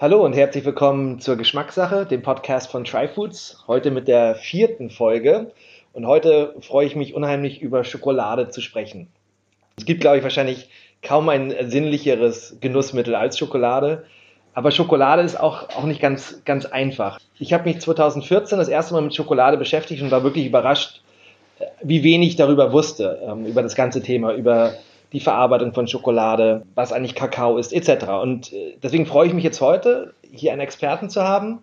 [0.00, 3.64] Hallo und herzlich willkommen zur Geschmackssache, dem Podcast von Tryfoods.
[3.66, 5.52] Heute mit der vierten Folge.
[5.92, 9.08] Und heute freue ich mich unheimlich über Schokolade zu sprechen.
[9.76, 10.70] Es gibt, glaube ich, wahrscheinlich
[11.02, 14.06] kaum ein sinnlicheres Genussmittel als Schokolade.
[14.54, 17.20] Aber Schokolade ist auch, auch nicht ganz, ganz einfach.
[17.38, 21.02] Ich habe mich 2014 das erste Mal mit Schokolade beschäftigt und war wirklich überrascht,
[21.82, 24.72] wie wenig darüber wusste, ähm, über das ganze Thema, über
[25.12, 28.06] die Verarbeitung von Schokolade, was eigentlich Kakao ist, etc.
[28.22, 31.58] Und äh, deswegen freue ich mich jetzt heute, hier einen Experten zu haben.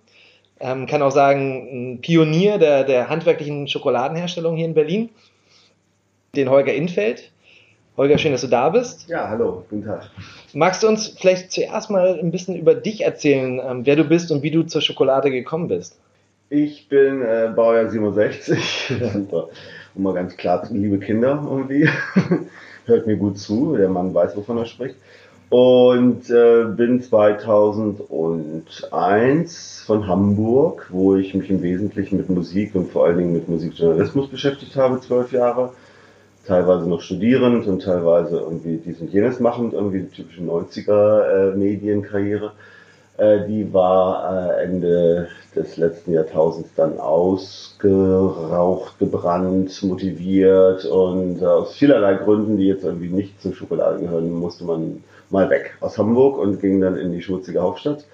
[0.60, 5.10] Ähm, kann auch sagen, ein Pionier der, der handwerklichen Schokoladenherstellung hier in Berlin,
[6.36, 7.32] den Holger Infeld.
[7.96, 9.08] Holger, schön, dass du da bist.
[9.08, 10.10] Ja, hallo, guten Tag.
[10.54, 14.32] Magst du uns vielleicht zuerst mal ein bisschen über dich erzählen, ähm, wer du bist
[14.32, 16.00] und wie du zur Schokolade gekommen bist?
[16.50, 19.42] Ich bin äh, Baujahr 67 und, äh,
[19.96, 21.90] mal ganz klar, liebe Kinder irgendwie.
[22.88, 24.96] hört mir gut zu, der Mann weiß, wovon er spricht.
[25.50, 33.06] Und äh, bin 2001 von Hamburg, wo ich mich im Wesentlichen mit Musik und vor
[33.06, 35.72] allen Dingen mit Musikjournalismus beschäftigt habe, zwölf Jahre.
[36.46, 41.56] Teilweise noch studierend und teilweise irgendwie dies und jenes machend, irgendwie die typische 90er äh,
[41.56, 42.48] Medienkarriere.
[42.48, 42.77] Äh,
[43.20, 52.58] die war äh, Ende des letzten Jahrtausends dann ausgeraucht, gebrannt, motiviert und aus vielerlei Gründen,
[52.58, 56.80] die jetzt irgendwie nicht zur Schokolade gehören, musste man mal weg aus Hamburg und ging
[56.80, 58.06] dann in die schmutzige Hauptstadt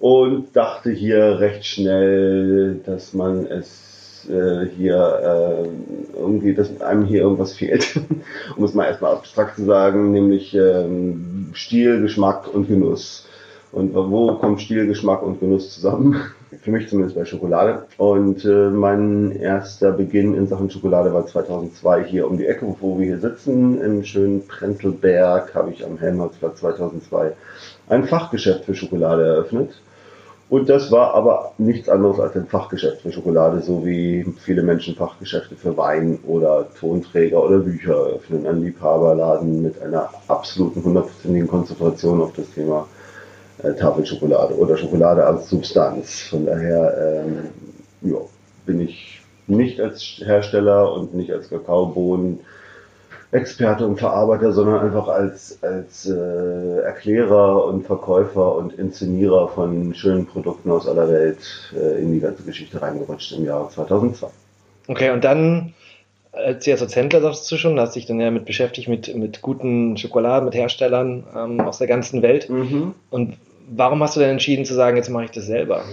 [0.00, 7.22] und dachte hier recht schnell, dass man es äh, hier äh, irgendwie, dass einem hier
[7.22, 8.00] irgendwas fehlt,
[8.56, 13.26] um es mal erstmal abstrakt zu sagen, nämlich ähm, Stil, Geschmack und Genuss.
[13.70, 16.16] Und wo kommt Stil, Geschmack und Genuss zusammen?
[16.62, 17.86] Für mich zumindest bei Schokolade.
[17.98, 22.98] Und äh, mein erster Beginn in Sachen Schokolade war 2002 hier um die Ecke, wo
[22.98, 23.80] wir hier sitzen.
[23.80, 27.32] Im schönen Prenzlberg habe ich am Helmholtzplatz 2002
[27.88, 29.80] ein Fachgeschäft für Schokolade eröffnet.
[30.48, 34.94] Und das war aber nichts anderes als ein Fachgeschäft für Schokolade, so wie viele Menschen
[34.94, 38.46] Fachgeschäfte für Wein oder Tonträger oder Bücher eröffnen.
[38.46, 42.86] Ein Liebhaberladen mit einer absoluten hundertprozentigen Konzentration auf das Thema
[43.62, 46.22] äh, Tafelschokolade oder Schokolade als Substanz.
[46.22, 47.48] Von daher ähm,
[48.02, 48.18] ja,
[48.66, 52.40] bin ich nicht als Hersteller und nicht als Kakaobohnen
[53.30, 60.24] Experte und Verarbeiter, sondern einfach als, als äh, Erklärer und Verkäufer und Inszenierer von schönen
[60.24, 64.28] Produkten aus aller Welt äh, in die ganze Geschichte reingerutscht im Jahr 2002.
[64.86, 65.74] Okay, und dann,
[66.32, 69.42] als jetzt als Händler sagst du schon, hast dich dann ja mit beschäftigt mit, mit
[69.42, 72.48] guten Schokoladen, mit Herstellern ähm, aus der ganzen Welt.
[72.48, 72.94] Mhm.
[73.10, 73.36] Und
[73.70, 75.84] warum hast du denn entschieden zu sagen, jetzt mache ich das selber?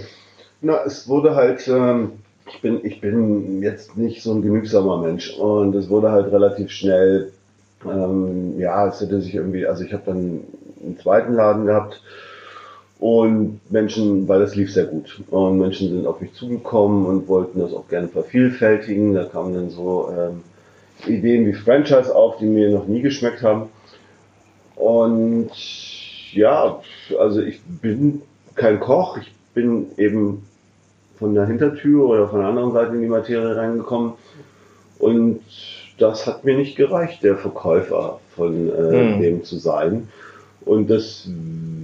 [0.60, 2.12] Na, es wurde halt, ähm,
[2.48, 6.70] ich, bin, ich bin jetzt nicht so ein genügsamer Mensch und es wurde halt relativ
[6.70, 7.32] schnell,
[7.84, 10.40] ähm, ja, es hätte sich irgendwie, also ich habe dann
[10.82, 12.02] einen zweiten Laden gehabt
[12.98, 17.60] und Menschen, weil das lief sehr gut und Menschen sind auf mich zugekommen und wollten
[17.60, 19.14] das auch gerne vervielfältigen.
[19.14, 20.42] Da kamen dann so ähm,
[21.06, 23.68] Ideen wie Franchise auf, die mir noch nie geschmeckt haben.
[24.76, 25.50] Und
[26.32, 26.80] ja,
[27.18, 28.22] also ich bin
[28.54, 30.46] kein Koch, ich bin eben
[31.18, 34.12] von der Hintertür oder von der anderen Seite in die Materie reingekommen
[34.98, 35.40] und
[35.98, 39.20] das hat mir nicht gereicht, der Verkäufer von äh, hm.
[39.20, 40.08] dem zu sein.
[40.64, 41.28] Und das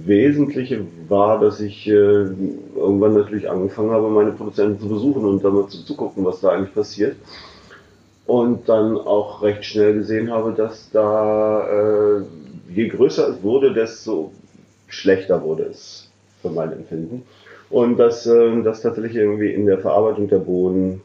[0.05, 5.71] Wesentliche war, dass ich äh, irgendwann natürlich angefangen habe, meine Produzenten zu besuchen und damit
[5.71, 7.15] zu, zu gucken, was da eigentlich passiert.
[8.25, 12.21] Und dann auch recht schnell gesehen habe, dass da, äh,
[12.69, 14.31] je größer es wurde, desto
[14.87, 16.09] schlechter wurde es
[16.41, 17.23] für mein Empfinden.
[17.69, 21.01] Und dass äh, das tatsächlich irgendwie in der Verarbeitung der Bohnen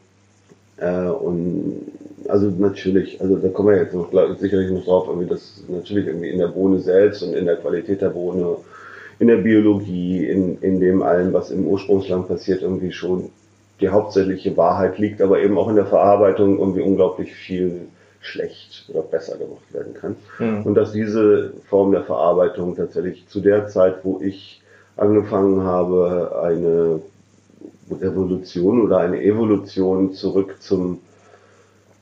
[0.77, 1.91] äh, und
[2.27, 6.29] also natürlich, also da kommen wir jetzt noch, sicherlich noch drauf, irgendwie dass natürlich irgendwie
[6.29, 8.57] in der Bohne selbst und in der Qualität der Bohne,
[9.19, 13.29] in der Biologie, in, in dem allen, was im Ursprungsland passiert, irgendwie schon
[13.81, 17.87] die hauptsächliche Wahrheit liegt, aber eben auch in der Verarbeitung irgendwie unglaublich viel
[18.21, 20.15] schlecht oder besser gemacht werden kann.
[20.39, 20.63] Mhm.
[20.63, 24.61] Und dass diese Form der Verarbeitung tatsächlich zu der Zeit, wo ich
[24.97, 27.01] angefangen habe, eine
[27.91, 30.99] Revolution oder eine Evolution zurück zum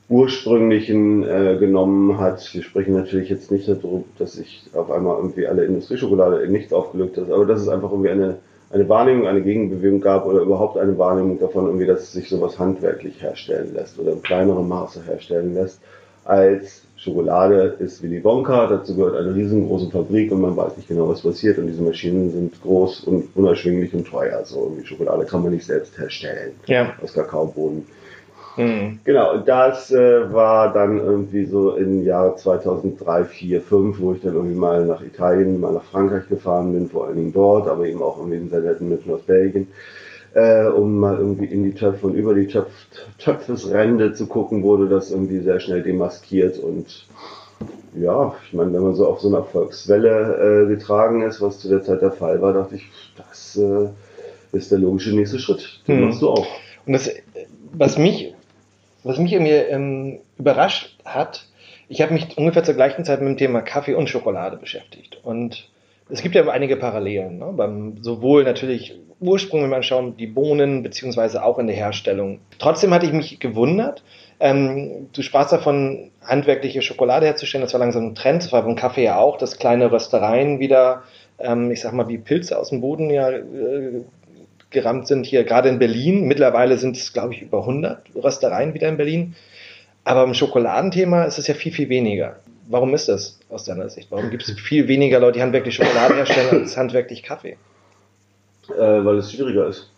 [0.08, 2.52] ursprünglichen äh, genommen hat.
[2.54, 6.72] Wir sprechen natürlich jetzt nicht darüber, dass sich auf einmal irgendwie alle Industrieschokolade in nichts
[6.72, 8.38] aufgelöst hat, aber dass es einfach irgendwie eine,
[8.70, 13.22] eine Wahrnehmung, eine Gegenbewegung gab oder überhaupt eine Wahrnehmung davon, irgendwie, dass sich sowas handwerklich
[13.22, 15.80] herstellen lässt oder in kleinerem Maße herstellen lässt
[16.28, 18.66] als Schokolade ist Willy Wonka.
[18.66, 21.58] Dazu gehört eine riesengroße Fabrik und man weiß nicht genau, was passiert.
[21.58, 24.36] Und diese Maschinen sind groß und unerschwinglich und teuer.
[24.36, 26.92] Also irgendwie Schokolade kann man nicht selbst herstellen ja.
[27.02, 27.86] aus Kakaobohnen.
[28.58, 28.98] Mhm.
[29.04, 34.20] Genau, und das äh, war dann irgendwie so im Jahr 2003, 4, 5, wo ich
[34.20, 37.86] dann irgendwie mal nach Italien, mal nach Frankreich gefahren bin, vor allen Dingen dort, aber
[37.86, 39.68] eben auch irgendwie in sehr netten Mitten aus Belgien
[40.34, 42.70] äh, um mal irgendwie in die Töpfe und über die Töpf
[43.18, 47.06] Töpfesrände zu gucken, wurde das irgendwie sehr schnell demaskiert und
[47.94, 51.68] ja, ich meine, wenn man so auf so einer Erfolgswelle äh, getragen ist, was zu
[51.68, 52.86] der Zeit der Fall war, dachte ich,
[53.16, 53.88] das äh,
[54.52, 55.80] ist der logische nächste Schritt.
[55.88, 56.04] Den hm.
[56.06, 56.46] machst du auch.
[56.86, 57.10] Und das,
[57.72, 58.34] was mich,
[59.02, 61.46] was mich irgendwie ähm, überrascht hat,
[61.88, 65.18] ich habe mich ungefähr zur gleichen Zeit mit dem Thema Kaffee und Schokolade beschäftigt.
[65.22, 65.68] Und
[66.10, 67.38] es gibt ja einige Parallelen.
[67.38, 67.52] Ne?
[67.56, 72.40] Beim, sowohl natürlich Ursprung, wenn man schauen, die Bohnen, beziehungsweise auch in der Herstellung.
[72.58, 74.02] Trotzdem hatte ich mich gewundert,
[74.40, 78.76] ähm, du sprachst davon, handwerkliche Schokolade herzustellen, das war langsam ein Trend, das war beim
[78.76, 81.02] Kaffee ja auch, dass kleine Röstereien wieder,
[81.38, 84.02] ähm, ich sag mal, wie Pilze aus dem Boden ja äh,
[84.70, 86.24] gerammt sind, hier gerade in Berlin.
[86.24, 89.34] Mittlerweile sind es, glaube ich, über 100 Röstereien wieder in Berlin.
[90.04, 92.36] Aber im Schokoladenthema ist es ja viel, viel weniger.
[92.70, 94.10] Warum ist das aus deiner Sicht?
[94.10, 97.56] Warum gibt es viel weniger Leute, die handwerklich Schokolade herstellen, als handwerklich Kaffee?
[98.68, 99.90] Äh, weil es schwieriger ist.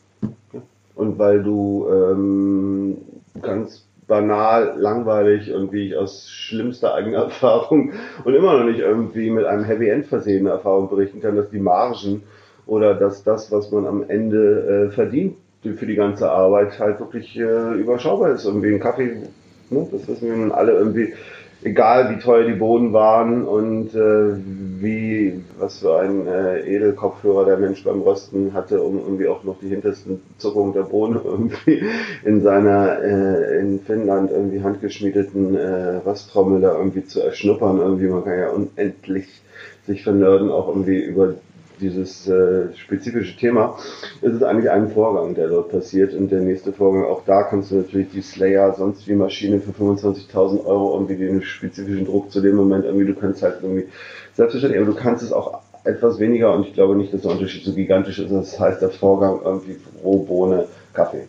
[0.95, 2.99] Und weil du ähm,
[3.43, 7.93] ganz banal, langweilig und wie ich aus schlimmster eigener Erfahrung
[8.25, 11.59] und immer noch nicht irgendwie mit einem Heavy End versehene Erfahrung berichten kann, dass die
[11.59, 12.23] Margen
[12.67, 17.37] oder dass das, was man am Ende äh, verdient für die ganze Arbeit, halt wirklich
[17.37, 18.45] äh, überschaubar ist.
[18.45, 19.23] Irgendwie ein Kaffee,
[19.71, 21.15] ne, das wissen wir nun alle irgendwie
[21.63, 24.37] egal wie teuer die Boden waren und äh,
[24.81, 29.59] wie, was für ein äh, Edelkopfhörer der Mensch beim Rösten hatte, um irgendwie auch noch
[29.61, 31.83] die hintersten Zuckungen der Bohnen irgendwie
[32.25, 37.79] in seiner äh, in Finnland irgendwie handgeschmiedeten äh, Rösttrommel da irgendwie zu erschnuppern.
[37.79, 39.43] Irgendwie, man kann ja unendlich
[39.87, 41.35] sich vernörden, auch irgendwie über
[41.81, 43.77] dieses äh, spezifische Thema,
[44.21, 46.15] ist es eigentlich ein Vorgang, der dort passiert.
[46.15, 49.73] Und der nächste Vorgang, auch da kannst du natürlich die Slayer, sonst wie Maschine für
[49.73, 53.89] 25.000 Euro irgendwie den spezifischen Druck zu dem Moment irgendwie, du kannst halt irgendwie,
[54.35, 57.65] selbstverständlich, aber du kannst es auch etwas weniger und ich glaube nicht, dass der Unterschied
[57.65, 58.31] so gigantisch ist.
[58.31, 61.25] Das heißt, der Vorgang irgendwie Rohbohne, Kaffee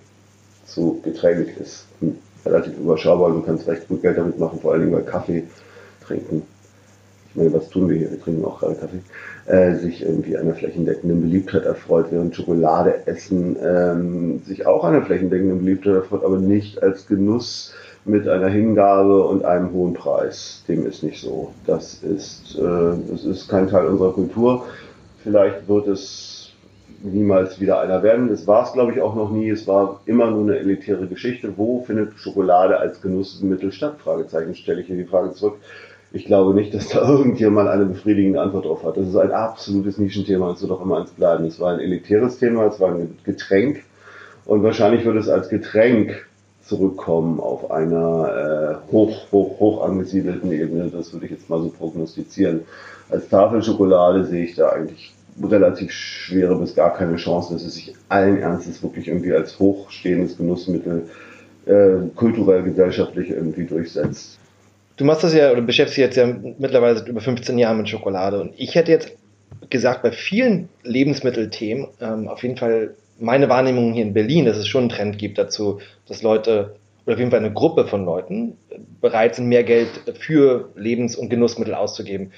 [0.66, 1.88] zu Getränk ist
[2.46, 3.32] relativ überschaubar.
[3.32, 5.44] Du kannst recht gut Geld damit machen, vor allen Dingen bei Kaffee
[6.06, 6.44] trinken
[7.32, 8.12] ich meine, was tun wir hier?
[8.12, 9.00] Wir trinken auch gerade Kaffee,
[9.46, 15.60] äh, sich irgendwie einer flächendeckenden Beliebtheit erfreut, während Schokolade essen ähm, sich auch einer flächendeckenden
[15.60, 17.74] Beliebtheit erfreut, aber nicht als Genuss
[18.04, 20.66] mit einer Hingabe und einem hohen Preis.
[20.68, 21.54] Dem ist nicht so.
[21.66, 24.66] Das ist, äh, das ist kein Teil unserer Kultur.
[25.24, 26.52] Vielleicht wird es
[27.02, 28.30] niemals wieder einer werden.
[28.30, 29.50] Es war es, glaube ich, auch noch nie.
[29.50, 31.54] Es war immer nur eine elitäre Geschichte.
[31.56, 33.96] Wo findet Schokolade als Genussmittel statt?
[34.04, 35.58] Fragezeichen stelle ich hier die Frage zurück
[36.14, 38.98] ich glaube nicht, dass da irgendjemand eine befriedigende Antwort drauf hat.
[38.98, 41.46] Das ist ein absolutes Nischenthema, es wird auch immer eins bleiben.
[41.46, 43.84] Es war ein elitäres Thema, es war ein Getränk
[44.46, 46.28] und wahrscheinlich wird es als Getränk
[46.64, 50.90] zurückkommen auf einer äh, hoch, hoch, hoch angesiedelten Ebene.
[50.90, 52.62] Das würde ich jetzt mal so prognostizieren.
[53.10, 57.96] Als Tafelschokolade sehe ich da eigentlich relativ schwere bis gar keine Chance, dass es sich
[58.10, 61.08] allen Ernstes wirklich irgendwie als hochstehendes Genussmittel
[61.66, 64.41] äh, kulturell, gesellschaftlich irgendwie durchsetzt
[65.02, 66.28] du machst das ja oder beschäftigst dich jetzt ja
[66.60, 68.40] mittlerweile seit über 15 Jahren mit Schokolade.
[68.40, 69.12] Und ich hätte jetzt
[69.72, 74.68] gesagt, bei vielen Lebensmittelthemen ähm, auf jeden Fall meine Wahrnehmung hier in Berlin, dass es
[74.68, 76.76] schon einen Trend gibt dazu, dass Leute
[77.06, 78.58] oder auf jeden Fall eine Gruppe von Leuten
[79.02, 79.90] bereit sind, mehr Geld
[80.20, 82.32] für Lebens- und Genussmittel auszugeben.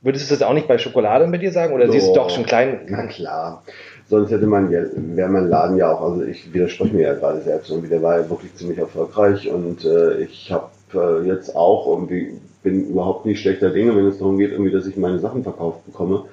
[0.00, 2.30] Würdest du das auch nicht bei Schokolade bei dir sagen oder so, siehst du doch
[2.30, 2.82] schon klein?
[2.86, 3.64] Na klar.
[4.08, 7.40] Sonst hätte man ja, wäre mein Laden ja auch, also ich widerspreche mir ja gerade
[7.40, 11.86] selbst irgendwie, der war ja wirklich ziemlich erfolgreich und äh, ich habe äh, jetzt auch
[11.86, 15.44] irgendwie bin überhaupt nicht schlechter Dinge, wenn es darum geht, irgendwie, dass ich meine Sachen
[15.44, 16.24] verkauft bekomme.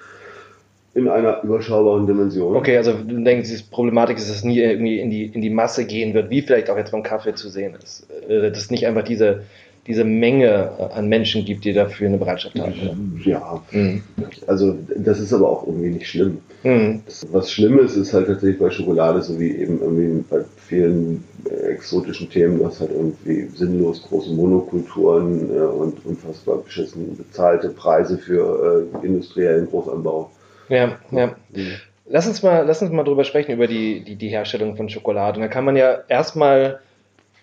[0.96, 2.56] In einer überschaubaren Dimension.
[2.56, 5.50] Okay, also du denkst, die Problematik ist, dass es nie irgendwie in die, in die
[5.50, 8.08] Masse gehen wird, wie vielleicht auch jetzt beim Kaffee zu sehen ist.
[8.28, 9.44] Äh, dass nicht einfach diese,
[9.88, 13.22] diese Menge an Menschen gibt, die dafür eine Bereitschaft haben.
[13.26, 14.02] Ja, mhm.
[14.48, 16.40] also das ist aber auch irgendwie nicht schlimm.
[16.64, 17.02] Mhm.
[17.32, 21.74] Was schlimm ist, ist halt tatsächlich bei Schokolade, so wie eben irgendwie bei vielen äh,
[21.74, 28.18] exotischen Themen, du hast halt irgendwie sinnlos große Monokulturen äh, und unfassbar beschissen bezahlte Preise
[28.18, 30.32] für äh, industriellen Großanbau.
[30.70, 31.36] Ja, ja.
[31.54, 31.74] Mhm.
[32.06, 35.38] Lass uns mal, lass uns mal drüber sprechen, über die, die, die Herstellung von Schokolade.
[35.38, 36.80] Und da kann man ja erstmal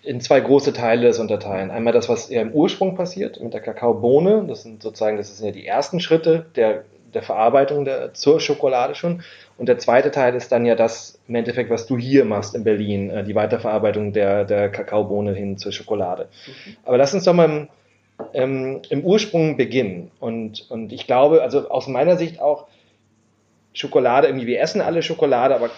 [0.03, 1.71] in zwei große Teile das unterteilen.
[1.71, 4.45] Einmal das, was eher im Ursprung passiert mit der Kakaobohne.
[4.47, 8.95] Das sind sozusagen, das sind ja die ersten Schritte der, der Verarbeitung der, zur Schokolade
[8.95, 9.21] schon.
[9.57, 12.63] Und der zweite Teil ist dann ja das im Endeffekt, was du hier machst in
[12.63, 16.29] Berlin, äh, die Weiterverarbeitung der, der Kakaobohne hin zur Schokolade.
[16.47, 16.77] Mhm.
[16.83, 17.67] Aber lass uns doch mal im,
[18.33, 20.09] ähm, im Ursprung beginnen.
[20.19, 22.67] Und, und ich glaube, also aus meiner Sicht auch,
[23.73, 25.69] Schokolade, irgendwie, wir essen alle Schokolade, aber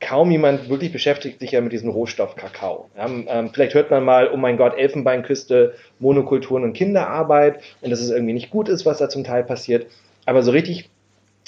[0.00, 2.90] kaum jemand wirklich beschäftigt sich ja mit diesem Rohstoff Kakao.
[2.96, 8.00] Ja, ähm, vielleicht hört man mal, oh mein Gott, Elfenbeinküste, Monokulturen und Kinderarbeit und dass
[8.00, 9.86] es irgendwie nicht gut ist, was da zum Teil passiert.
[10.26, 10.90] Aber so richtig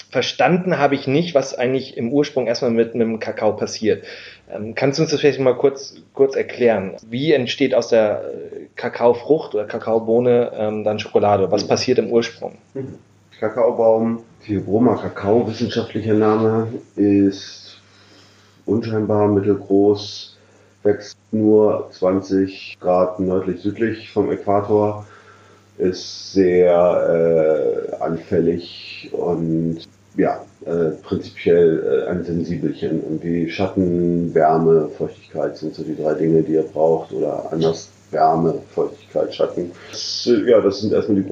[0.09, 4.03] verstanden habe ich nicht, was eigentlich im Ursprung erstmal mit einem Kakao passiert.
[4.51, 6.95] Ähm, kannst du uns das vielleicht mal kurz, kurz erklären?
[7.07, 11.51] Wie entsteht aus der äh, Kakaofrucht oder Kakaobohne ähm, dann Schokolade?
[11.51, 12.57] Was passiert im Ursprung?
[12.73, 12.97] Mhm.
[13.39, 17.68] Kakaobaum, Theobroma Kakao, wissenschaftlicher Name, ist
[18.69, 20.37] unscheinbar mittelgroß,
[20.83, 25.05] wächst nur 20 Grad nördlich-südlich vom Äquator,
[25.77, 33.03] ist sehr äh, anfällig und ja, äh, prinzipiell äh, ein Sensibelchen.
[33.03, 37.13] Irgendwie Schatten, Wärme, Feuchtigkeit sind so die drei Dinge, die er braucht.
[37.13, 39.71] Oder anders Wärme, Feuchtigkeit, Schatten.
[39.89, 41.27] Das, äh, ja, das sind erstmal die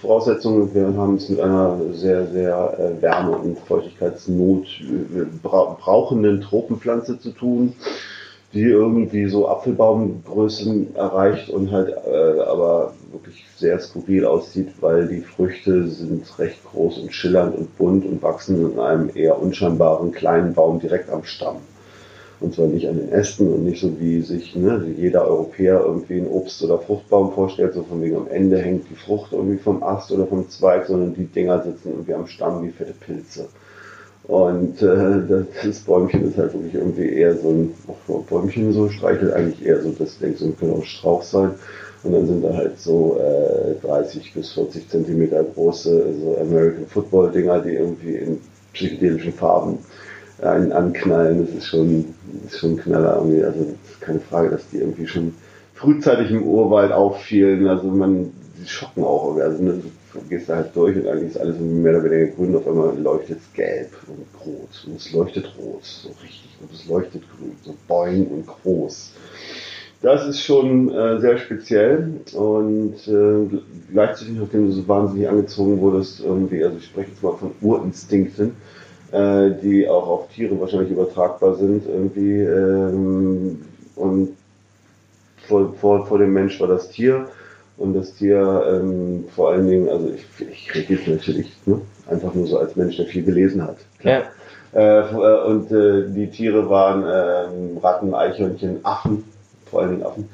[0.00, 0.74] Grundvoraussetzungen.
[0.74, 7.18] Wir haben es mit einer sehr, sehr äh, Wärme- und Feuchtigkeitsnot äh, bra brauchenden Tropenpflanze
[7.18, 7.74] zu tun
[8.52, 15.20] die irgendwie so Apfelbaumgrößen erreicht und halt äh, aber wirklich sehr skurril aussieht, weil die
[15.20, 20.54] Früchte sind recht groß und schillernd und bunt und wachsen in einem eher unscheinbaren kleinen
[20.54, 21.56] Baum direkt am Stamm.
[22.40, 26.14] Und zwar nicht an den Ästen und nicht so wie sich ne, jeder Europäer irgendwie
[26.14, 29.82] einen Obst- oder Fruchtbaum vorstellt, so von wegen am Ende hängt die Frucht irgendwie vom
[29.82, 33.48] Ast oder vom Zweig, sondern die Dinger sitzen irgendwie am Stamm wie fette Pilze.
[34.24, 39.32] Und äh, das Bäumchen ist halt wirklich irgendwie eher so ein auch Bäumchen so streichelt
[39.32, 41.50] eigentlich eher so, das denkst du, könnte auch Strauch sein.
[42.02, 47.30] Und dann sind da halt so äh, 30 bis 40 Zentimeter große so American Football
[47.32, 48.40] Dinger, die irgendwie in
[48.72, 49.78] psychedelischen Farben
[50.42, 51.46] einen anknallen.
[51.46, 52.06] Das ist schon,
[52.46, 53.44] ist schon ein Knaller irgendwie.
[53.44, 55.34] Also keine Frage, dass die irgendwie schon
[55.74, 57.66] frühzeitig im Urwald auffielen.
[57.66, 59.36] Also man, die schocken auch.
[59.36, 59.82] Also ne,
[60.12, 62.98] du gehst da halt durch und eigentlich ist alles mehr oder weniger grün, auf einmal
[62.98, 67.52] leuchtet es gelb und rot und es leuchtet rot, so richtig, und es leuchtet grün,
[67.62, 69.12] so boing und groß.
[70.02, 73.58] Das ist schon äh, sehr speziell und äh,
[73.92, 78.56] gleichzeitig, nachdem du so wahnsinnig angezogen wurdest, irgendwie, also ich spreche jetzt mal von Urinstinkten,
[79.12, 83.62] äh, die auch auf Tiere wahrscheinlich übertragbar sind, irgendwie, ähm,
[83.96, 84.36] und
[85.46, 87.26] vor, vor, vor dem Mensch war das Tier
[87.76, 92.34] und das Tier ähm, vor allen Dingen, also ich, ich rede jetzt natürlich ne, einfach
[92.34, 93.78] nur so als Mensch, der viel gelesen hat.
[94.02, 94.22] Ja.
[94.72, 99.24] Äh, äh, und äh, die Tiere waren ähm, Ratten, Eichhörnchen, Affen,
[99.66, 100.28] vor allen Dingen Affen,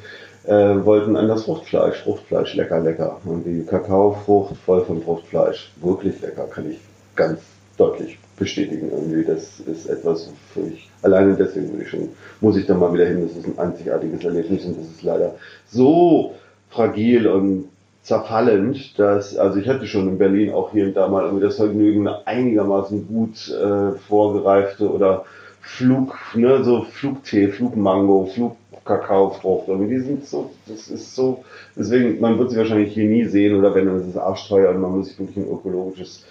[0.44, 2.02] äh, wollten an das Fruchtfleisch.
[2.02, 3.20] Fruchtfleisch, lecker, lecker.
[3.24, 5.72] Und die Kakaofrucht voll von Fruchtfleisch.
[5.80, 6.78] Wirklich lecker, kann ich
[7.14, 7.40] ganz
[7.76, 8.90] deutlich bestätigen.
[8.90, 12.08] Irgendwie, das ist etwas für ich, alleine deswegen würde ich schon,
[12.40, 13.22] muss ich da mal wieder hin.
[13.22, 15.34] Das ist ein einzigartiges Erlebnis und das ist leider
[15.68, 16.34] so
[16.70, 17.68] fragil und
[18.02, 21.56] zerfallend, dass, also ich hatte schon in Berlin auch hier und da mal irgendwie das
[21.56, 25.24] Vergnügen, einigermaßen gut äh, vorgereifte oder
[25.60, 31.42] Flug, ne, so Flugtee, Flugmango, Flugkakaofrucht, irgendwie die sind so, das ist so,
[31.74, 34.80] deswegen, man wird sie wahrscheinlich hier nie sehen oder wenn, dann ist es arschteuer und
[34.80, 36.24] man muss sich wirklich ein ökologisches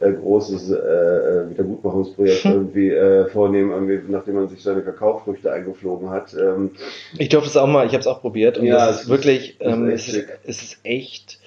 [0.00, 2.52] äh, großes äh, äh, Wiedergutmachungsprojekt hm.
[2.52, 6.34] irgendwie äh, vornehmen, nachdem man sich seine Kakaofrüchte eingeflogen hat.
[6.34, 6.72] Ähm,
[7.18, 9.60] ich durfte es auch mal, ich habe es auch probiert und ja, das ist wirklich,
[9.60, 11.38] ist, ähm, es, ist, es ist echt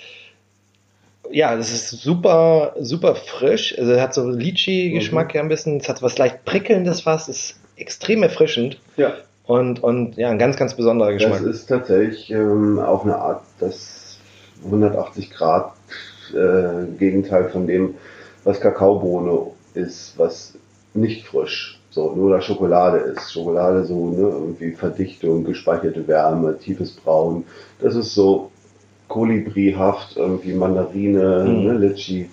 [1.31, 3.75] ja, das ist super, super frisch.
[3.77, 5.35] Also, es hat so Litchi-Geschmack mhm.
[5.35, 5.77] ja ein bisschen.
[5.77, 7.29] Es hat was leicht prickelndes fast.
[7.29, 8.77] Es ist extrem erfrischend.
[8.97, 9.13] Ja.
[9.45, 11.41] Und, und ja, ein ganz, ganz besonderer Geschmack.
[11.43, 14.17] Das ist tatsächlich ähm, auch eine Art, das
[14.65, 15.73] 180 Grad
[16.33, 17.95] äh, Gegenteil von dem,
[18.43, 20.53] was Kakaobohne ist, was
[20.93, 23.31] nicht frisch, so nur da Schokolade ist.
[23.31, 27.45] Schokolade so, ne, irgendwie Verdichtung, gespeicherte Wärme, tiefes Braun.
[27.79, 28.51] Das ist so
[29.07, 31.63] kolibrihaft, irgendwie Mandarine, mhm.
[31.65, 32.29] ne, Litchi.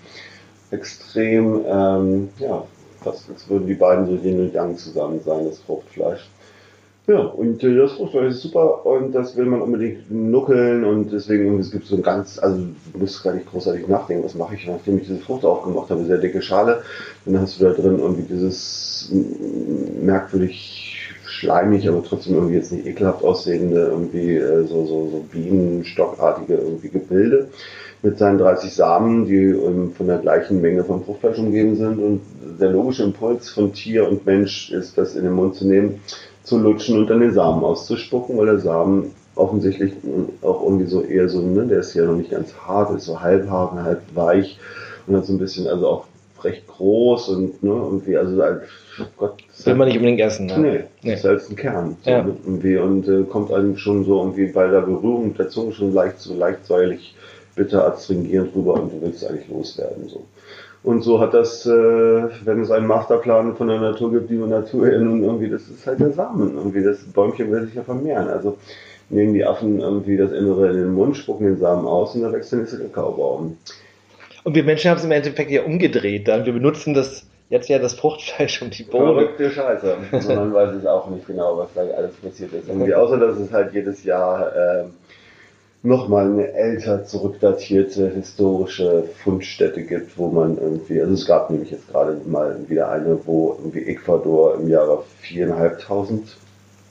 [0.71, 2.65] Extrem, ähm, ja,
[3.03, 6.29] fast als würden die beiden so Yin und Yang zusammen sein, das Fruchtfleisch.
[7.11, 11.59] Ja, und äh, das Fruchtfleisch ist super und das will man unbedingt nuckeln und deswegen,
[11.59, 12.59] es gibt so ein ganz, also
[12.93, 16.05] du musst gar nicht großartig nachdenken, was mache ich, nachdem ich diese Frucht aufgemacht habe,
[16.05, 16.83] sehr dicke Schale,
[17.25, 19.11] dann hast du da drin irgendwie dieses
[20.01, 26.55] merkwürdig schleimig, aber trotzdem irgendwie jetzt nicht ekelhaft aussehende, irgendwie äh, so, so, so Bienenstockartige
[26.55, 27.49] irgendwie Gebilde
[28.03, 31.99] mit seinen 30 Samen, die ähm, von der gleichen Menge von Fruchtfleisch umgeben sind.
[31.99, 32.21] Und
[32.61, 36.01] der logische Impuls von Tier und Mensch ist, das in den Mund zu nehmen
[36.43, 39.93] zu lutschen und dann den Samen auszuspucken, weil der Samen offensichtlich
[40.43, 43.21] auch irgendwie so eher so, ne, der ist ja noch nicht ganz hart, ist so
[43.21, 44.59] halb hart und halb weich
[45.07, 46.05] und hat so ein bisschen, also auch
[46.43, 48.63] recht groß und ne, irgendwie, also als
[48.99, 49.43] oh Gott.
[49.65, 50.59] Will man nicht unbedingt essen, ne?
[50.59, 51.15] Nee, nee.
[51.15, 51.97] ist halt ein Kern.
[52.03, 52.27] So ja.
[52.27, 55.93] irgendwie, und äh, kommt einem schon so irgendwie bei der Berührung mit der Zunge schon
[55.93, 57.15] leicht so leicht säuerlich
[57.55, 60.09] bitter astringierend rüber und du willst eigentlich loswerden.
[60.09, 60.25] So.
[60.83, 64.91] Und so hat das, äh, wenn es einen Masterplan von der Natur gibt, die Natur
[64.91, 68.29] ja nun irgendwie, das ist halt der Samen irgendwie, das Bäumchen will sich ja vermehren.
[68.29, 68.57] Also
[69.11, 72.33] nehmen die Affen irgendwie das Innere in den Mund, spucken den Samen aus und da
[72.33, 73.59] wächst der nächste Kakaobaum.
[74.45, 76.29] Und wir Menschen haben es im Endeffekt ja umgedreht.
[76.29, 76.47] Dann.
[76.47, 79.15] Wir benutzen das jetzt ja das Fruchtfleisch und die Bohnen.
[79.15, 79.97] Verrückte Scheiße.
[80.35, 82.69] Man weiß es auch nicht genau, was da alles passiert ist.
[82.69, 84.85] Irgendwie, außer dass es halt jedes Jahr äh,
[85.83, 91.89] nochmal eine älter zurückdatierte historische Fundstätte gibt, wo man irgendwie, also es gab nämlich jetzt
[91.89, 96.37] gerade mal wieder eine, wo irgendwie Ecuador im Jahre viereinhalbtausend,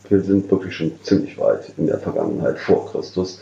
[0.09, 3.41] wir sind wirklich schon ziemlich weit in der Vergangenheit vor Christus,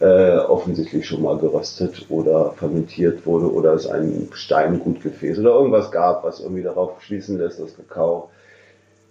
[0.00, 6.24] äh, offensichtlich schon mal geröstet oder fermentiert wurde oder es ein Steingutgefäß oder irgendwas gab,
[6.24, 8.30] was irgendwie darauf schließen lässt, dass Kakao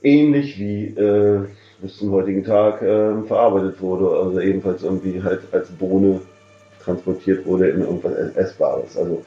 [0.01, 1.45] ähnlich wie äh,
[1.81, 6.21] bis zum heutigen Tag äh, verarbeitet wurde, also ebenfalls irgendwie halt als Bohne
[6.83, 8.97] transportiert wurde in irgendwas Essbares.
[8.97, 9.23] Also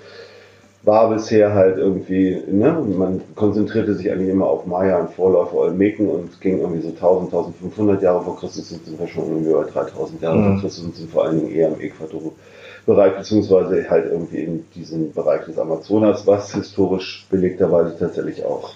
[0.85, 6.09] war bisher halt irgendwie, ne, man konzentrierte sich eigentlich immer auf Maya und Vorläufer Olmeken
[6.09, 10.23] und ging irgendwie so 1000, 1500 Jahre vor Christus sind wir schon irgendwie bei 3000
[10.23, 10.52] Jahre mhm.
[10.52, 15.12] vor Christus und sind vor allen Dingen eher im Äquatorbereich, beziehungsweise halt irgendwie in diesem
[15.12, 18.71] Bereich des Amazonas, was historisch belegterweise tatsächlich auch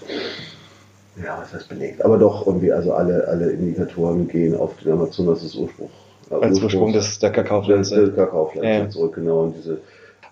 [1.17, 5.43] ja, was heißt belegt, aber doch irgendwie, also alle, alle Indikatoren gehen auf den Amazonas
[5.43, 5.91] als Ursprung.
[6.31, 8.07] Äh, als Ursprung des, der Kakaopflanze.
[8.07, 8.89] Der Kakaopflanze ja.
[8.89, 9.43] zurück, genau.
[9.43, 9.79] Und diese,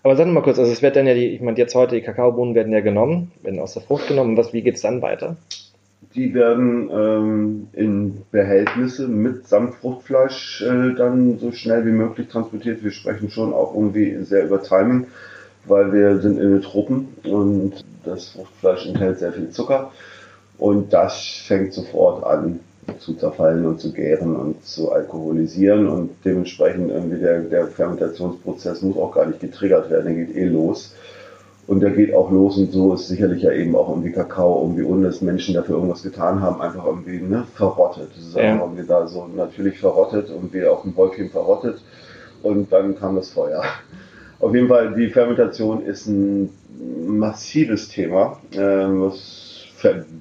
[0.02, 2.02] aber sag mal kurz, also es wird dann ja die, ich meine, jetzt heute die
[2.02, 4.37] Kakaobohnen werden ja genommen, werden aus der Frucht genommen.
[4.37, 5.37] Was, wie geht's dann weiter?
[6.14, 12.82] Die werden ähm, in Behältnisse mit Fruchtfleisch äh, dann so schnell wie möglich transportiert.
[12.82, 15.06] Wir sprechen schon auch irgendwie sehr über Timing,
[15.66, 19.92] weil wir sind in den Truppen und das Fruchtfleisch enthält sehr viel Zucker.
[20.61, 22.61] Und das fängt sofort an
[22.99, 28.99] zu zerfallen und zu gären und zu alkoholisieren und dementsprechend irgendwie der, der Fermentationsprozess muss
[28.99, 30.95] auch gar nicht getriggert werden, der geht eh los.
[31.67, 34.83] Und der geht auch los und so ist sicherlich ja eben auch irgendwie Kakao, irgendwie
[34.83, 38.11] ohne dass Menschen dafür irgendwas getan haben, einfach irgendwie ne, verrottet.
[38.14, 38.52] Das ist ja.
[38.52, 41.81] einfach irgendwie da so natürlich verrottet, irgendwie auch ein Wolfchen verrottet
[42.43, 43.62] und dann kam das Feuer.
[44.40, 46.50] Auf jeden Fall, die Fermentation ist ein
[47.07, 49.39] massives Thema, äh, was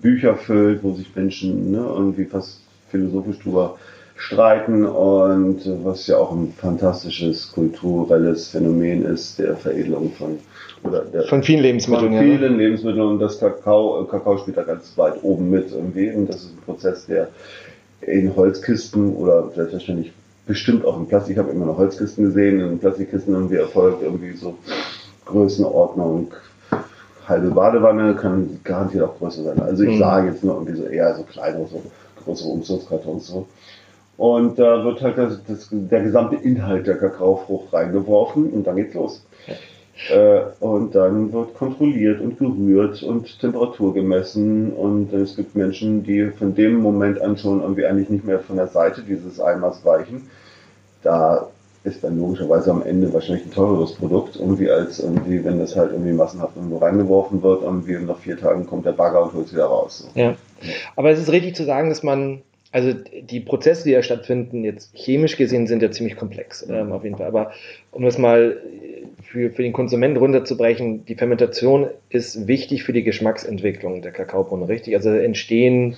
[0.01, 3.77] Bücher füllt, wo sich Menschen ne, irgendwie fast philosophisch drüber
[4.15, 10.39] streiten und was ja auch ein fantastisches kulturelles Phänomen ist, der Veredelung von
[10.83, 12.13] oder der, von vielen Lebensmitteln.
[12.13, 16.11] Von vielen ja, Lebensmitteln und das Kakao, Kakao spielt da ganz weit oben mit irgendwie
[16.11, 17.29] und das ist ein Prozess, der
[18.01, 20.13] in Holzkisten oder selbstverständlich
[20.45, 24.33] bestimmt auch in Plastik, ich habe immer noch Holzkisten gesehen, in Plastikkisten irgendwie erfolgt irgendwie
[24.33, 24.57] so
[25.25, 26.33] Größenordnung
[27.29, 29.59] halbe Badewanne kann garantiert auch größer sein.
[29.61, 29.99] Also ich mhm.
[29.99, 31.81] sage jetzt nur irgendwie so eher so kleinere, so
[32.23, 33.47] größere Umzugskartons so.
[34.17, 38.93] Und da wird halt das, das, der gesamte Inhalt der Kakaofrucht reingeworfen und dann geht's
[38.93, 39.25] los.
[40.09, 46.31] Äh, und dann wird kontrolliert und gerührt und Temperatur gemessen und es gibt Menschen, die
[46.31, 50.29] von dem Moment an schon irgendwie eigentlich nicht mehr von der Seite dieses Eimers weichen.
[51.03, 51.47] Da
[51.83, 55.91] ist dann logischerweise am Ende wahrscheinlich ein teureres Produkt, irgendwie als irgendwie, wenn das halt
[55.91, 59.53] irgendwie massenhaft irgendwo reingeworfen wird, irgendwie nach vier Tagen kommt der Bagger und holt es
[59.53, 60.09] wieder raus.
[60.13, 60.19] So.
[60.19, 60.35] Ja.
[60.95, 64.91] Aber es ist richtig zu sagen, dass man, also die Prozesse, die ja stattfinden, jetzt
[64.93, 67.27] chemisch gesehen sind ja ziemlich komplex, ähm, auf jeden Fall.
[67.27, 67.51] Aber
[67.91, 68.57] um das mal
[69.23, 74.95] für, für den Konsument runterzubrechen, die Fermentation ist wichtig für die Geschmacksentwicklung der Kakaobohne, richtig?
[74.95, 75.95] Also entstehen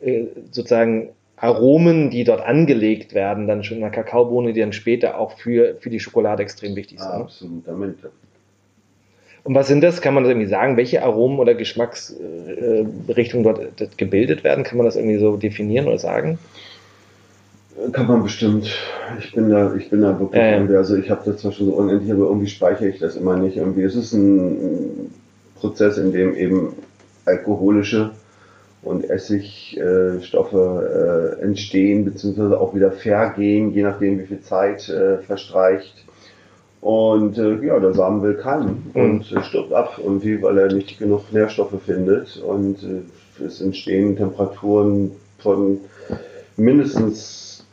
[0.00, 1.10] äh, sozusagen
[1.40, 5.76] Aromen, die dort angelegt werden, dann schon in der Kakaobohne, die dann später auch für,
[5.80, 7.10] für die Schokolade extrem wichtig sind.
[7.10, 8.10] Absolutamente.
[9.42, 10.02] Und was sind das?
[10.02, 14.64] Kann man das irgendwie sagen, welche Aromen oder Geschmacksrichtungen dort gebildet werden?
[14.64, 16.38] Kann man das irgendwie so definieren oder sagen?
[17.92, 18.70] Kann man bestimmt.
[19.18, 21.72] Ich bin da, ich bin da wirklich, äh, also ich habe das zwar schon so
[21.72, 23.56] unendlich, aber irgendwie speichere ich das immer nicht.
[23.56, 25.10] Irgendwie es ist ein
[25.54, 26.74] Prozess, in dem eben
[27.24, 28.10] alkoholische
[28.82, 36.04] und Essigstoffe äh, entstehen beziehungsweise auch wieder vergehen, je nachdem wie viel Zeit äh, verstreicht.
[36.80, 39.00] Und äh, ja, der Samen will keimen mhm.
[39.00, 42.38] und äh, stirbt ab, irgendwie, weil er nicht genug Nährstoffe findet.
[42.38, 45.80] Und äh, es entstehen Temperaturen von
[46.56, 47.64] mindestens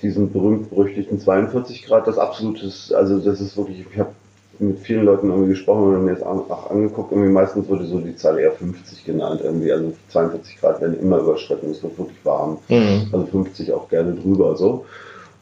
[0.00, 2.06] diesen berühmt-berüchtigten 42 Grad.
[2.06, 4.12] Das absolutes, also das ist wirklich, ich habe
[4.60, 7.12] mit vielen Leuten irgendwie gesprochen und mir jetzt auch angeguckt.
[7.12, 9.40] Irgendwie meistens wurde so die Zahl eher 50 genannt.
[9.42, 11.70] Irgendwie, also 42 Grad werden immer überschritten.
[11.70, 12.58] Es wird wirklich warm.
[12.68, 13.08] Mhm.
[13.12, 14.84] Also 50 auch gerne drüber so.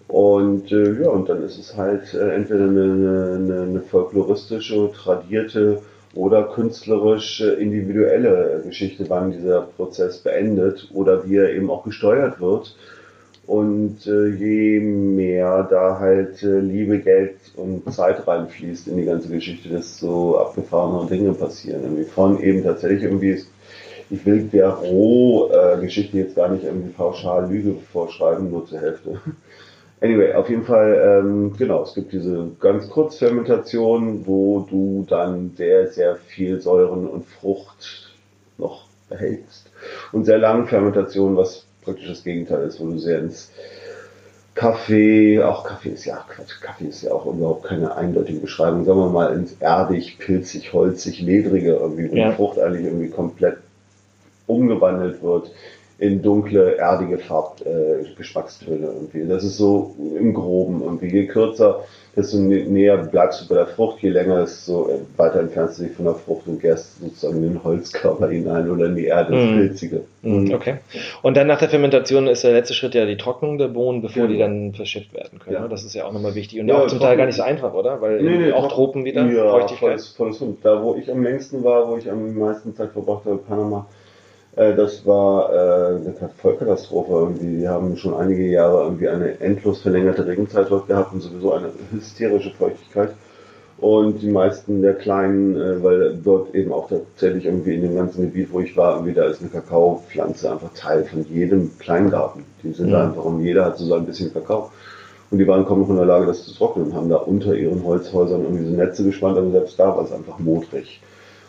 [0.09, 5.81] Und äh, ja, und dann ist es halt äh, entweder eine, eine, eine folkloristische, tradierte
[6.15, 12.77] oder künstlerisch individuelle Geschichte, wann dieser Prozess beendet oder wie er eben auch gesteuert wird.
[13.47, 19.29] Und äh, je mehr da halt äh, Liebe, Geld und Zeit reinfließt in die ganze
[19.29, 21.83] Geschichte, desto abgefahrenere Dinge passieren.
[21.85, 23.49] Irgendwie von eben tatsächlich irgendwie ist,
[24.11, 29.21] ich will der Roh-Geschichte jetzt gar nicht irgendwie pauschal Lüge vorschreiben, nur zur Hälfte.
[29.99, 35.87] Anyway, auf jeden Fall, ähm, genau, es gibt diese ganz Kurzfermentation, wo du dann sehr,
[35.89, 38.15] sehr viel Säuren und Frucht
[38.59, 39.71] noch behältst.
[40.13, 43.51] Und sehr lange Fermentation, was praktisch das Gegenteil ist, wo du sehr ins
[44.55, 48.99] Kaffee, auch Kaffee ist ja Quatsch, Kaffee ist ja auch überhaupt keine eindeutige Beschreibung, sagen
[48.99, 52.31] wir mal ins erdig, pilzig, holzig, ledrige irgendwie, wo ja.
[52.31, 53.59] die Frucht eigentlich irgendwie komplett
[54.47, 55.51] umgewandelt wird
[55.99, 59.27] in dunkle, erdige Farb, äh, Geschmackstöne irgendwie.
[59.27, 61.07] Das ist so im Groben irgendwie.
[61.07, 65.41] Je kürzer, desto näher bleibst du bei der Frucht, je länger es so äh, weiter
[65.41, 68.97] entfernst du dich von der Frucht und gärst sozusagen in den Holzkörper hinein oder in
[68.97, 69.55] die Erde, das mm.
[69.55, 70.01] Pilzige.
[70.21, 70.77] Mm, okay.
[71.23, 74.25] Und dann nach der Fermentation ist der letzte Schritt ja die Trocknung der Bohnen, bevor
[74.25, 74.29] ja.
[74.29, 75.57] die dann verschifft werden können.
[75.57, 75.69] Ja.
[75.69, 76.61] Das ist ja auch nochmal wichtig.
[76.61, 78.03] Und ja, auch zum Teil gar nicht so einfach, oder?
[78.03, 80.01] Weil nee, nee, auch Tropen wieder, ja, Feuchtigkeit.
[80.01, 83.39] Volles, volles Da, wo ich am längsten war, wo ich am meisten Zeit verbracht habe,
[83.39, 83.87] Panama,
[84.57, 87.59] das war äh, eine Vollkatastrophe irgendwie.
[87.59, 91.69] Die haben schon einige Jahre irgendwie eine endlos verlängerte Regenzeit dort gehabt und sowieso eine
[91.93, 93.11] hysterische Feuchtigkeit.
[93.79, 98.23] Und die meisten der kleinen, äh, weil dort eben auch tatsächlich irgendwie in dem ganzen
[98.23, 102.45] Gebiet, wo ich war, irgendwie da ist eine Kakaopflanze einfach Teil von jedem Kleingarten.
[102.63, 104.71] Die sind da einfach und jeder hat so ein bisschen Kakao.
[105.31, 107.55] Und die waren kaum noch in der Lage, das zu trocknen und haben da unter
[107.55, 111.01] ihren Holzhäusern irgendwie so Netze gespannt, aber selbst da war es einfach modrig.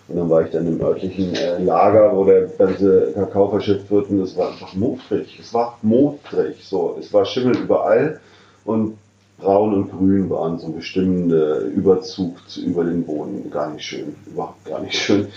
[0.07, 4.09] Und dann war ich dann im örtlichen äh, Lager, wo der ganze Kakao verschifft wird
[4.09, 5.37] und es war einfach modrig.
[5.39, 6.97] Es war modrig, so.
[6.99, 8.19] Es war Schimmel überall
[8.63, 8.97] und
[9.37, 13.51] braun und grün waren so ein bestimmender Überzug zu, über den Boden.
[13.51, 15.27] Gar nicht schön, überhaupt gar nicht schön.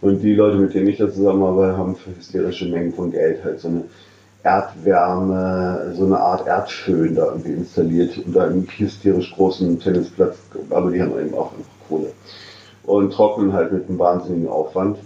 [0.00, 3.60] Und die Leute, mit denen ich da zusammenarbeite, haben für hysterische Mengen von Geld halt
[3.60, 3.84] so eine
[4.42, 10.38] Erdwärme, so eine Art Erdföhn da irgendwie installiert unter einem hysterisch großen Tennisplatz,
[10.70, 12.12] aber die haben eben auch einfach Kohle
[12.90, 14.98] und trocknen halt mit einem wahnsinnigen Aufwand.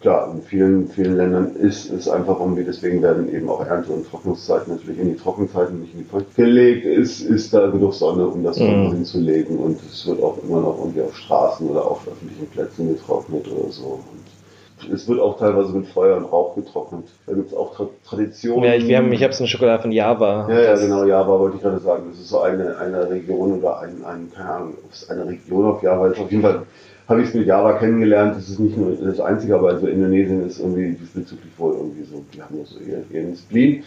[0.00, 4.08] Klar, in vielen, vielen Ländern ist es einfach irgendwie, deswegen werden eben auch Ernte- und
[4.08, 6.84] Trocknungszeiten natürlich in die Trockenzeiten, nicht in die Feucht gelegt.
[6.84, 8.90] Ist, ist da genug Sonne, um das mhm.
[8.92, 13.46] hinzulegen und es wird auch immer noch irgendwie auf Straßen oder auf öffentlichen Plätzen getrocknet
[13.48, 14.00] oder so.
[14.10, 17.04] Und es wird auch teilweise mit Feuer und Rauch getrocknet.
[17.26, 18.64] Da gibt es auch Tra Traditionen.
[18.64, 20.48] Ja, ich, wir haben, ich habe so eine Schokolade von Java.
[20.48, 22.04] Ja, ja, genau, Java wollte ich gerade sagen.
[22.10, 25.66] Das ist so eine, eine Region oder ein, ein, keine Ahnung, ob es eine Region
[25.66, 26.18] auf Java ist.
[26.18, 26.62] Auf jeden Fall
[27.08, 28.36] habe ich es mit Java kennengelernt.
[28.36, 32.24] Das ist nicht nur das Einzige, aber also Indonesien ist irgendwie diesbezüglich wohl irgendwie so,
[32.32, 32.78] die haben ja so
[33.14, 33.84] ihren Spleen.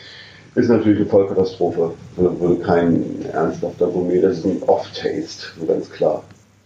[0.56, 1.94] Ist natürlich eine Vollkatastrophe.
[2.16, 6.24] Würde kein ernsthafter Gourmet, das ist ein Off-Taste, so ganz klar.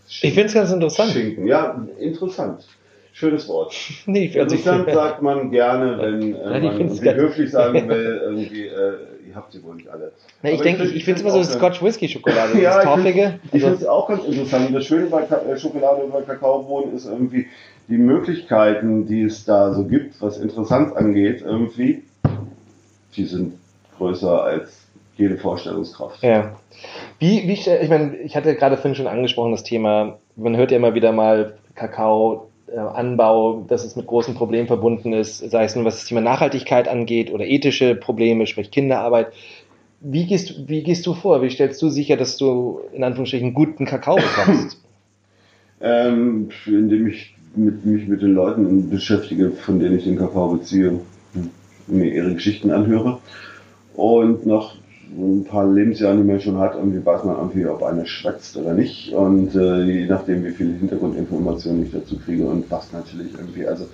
[0.07, 1.12] Ich finde es ganz interessant.
[1.12, 2.65] Schinken, ja, interessant.
[3.13, 3.73] Schönes Wort.
[4.05, 8.93] nee, also interessant sagt man gerne, wenn äh, man höflich sagen will, irgendwie, äh,
[9.39, 10.12] habt sie wohl nicht alle.
[10.43, 13.39] Na, ich denke, ich, ich finde es immer so Scotch Whisky Schokolade, ja, das Torfige.
[13.45, 14.75] Ich finde es also auch ganz interessant.
[14.75, 17.47] Das Schöne bei äh, Schokolade und bei Kakaobohnen ist irgendwie
[17.88, 22.04] die Möglichkeiten, die es da so gibt, was Interessanz angeht, irgendwie,
[23.15, 23.56] die sind
[23.97, 24.86] größer als
[25.17, 26.21] jede Vorstellungskraft.
[26.23, 26.56] Ja.
[27.17, 30.78] Wie, wie, ich meine, ich hatte gerade vorhin schon angesprochen, das Thema, man hört ja
[30.78, 35.86] immer wieder mal Kakao, Anbau, dass es mit großen Problemen verbunden ist, sei es nun
[35.86, 39.27] was das Thema Nachhaltigkeit angeht oder ethische Probleme, sprich Kinderarbeit.
[40.01, 41.41] Wie gehst, wie gehst du vor?
[41.41, 44.82] Wie stellst du sicher, dass du in Anführungsstrichen guten Kakao bekommst?
[45.82, 50.99] ähm, indem ich mit, mich mit den Leuten beschäftige, von denen ich den Kakao beziehe,
[51.88, 53.19] mir ihre Geschichten anhöre
[53.95, 54.75] und noch
[55.17, 58.74] ein paar Lebensjahre, die man schon hat, irgendwie weiß man irgendwie, ob einer schwätzt oder
[58.74, 59.12] nicht.
[59.13, 63.88] Und äh, je nachdem, wie viele Hintergrundinformationen ich dazu kriege und was natürlich irgendwie, also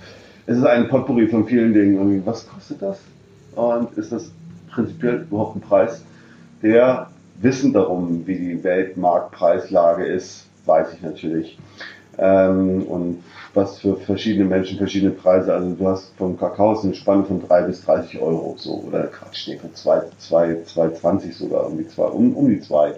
[0.46, 1.94] es ist ein Potpourri von vielen Dingen.
[1.96, 2.98] Irgendwie, was kostet das?
[3.54, 4.30] Und ist das
[4.70, 6.02] prinzipiell überhaupt ein Preis?
[6.62, 7.08] Der
[7.40, 11.58] Wissen darum, wie die Weltmarktpreislage ist, weiß ich natürlich.
[12.18, 13.22] Ähm, und
[13.54, 15.52] was für verschiedene Menschen verschiedene Preise.
[15.52, 19.48] Also du hast vom Kakao eine Spanne von 3 bis 30 Euro so oder Quatsch,
[19.48, 22.94] nee, von 2, 2, 2,20 sogar, irgendwie zwei, um, um die 2.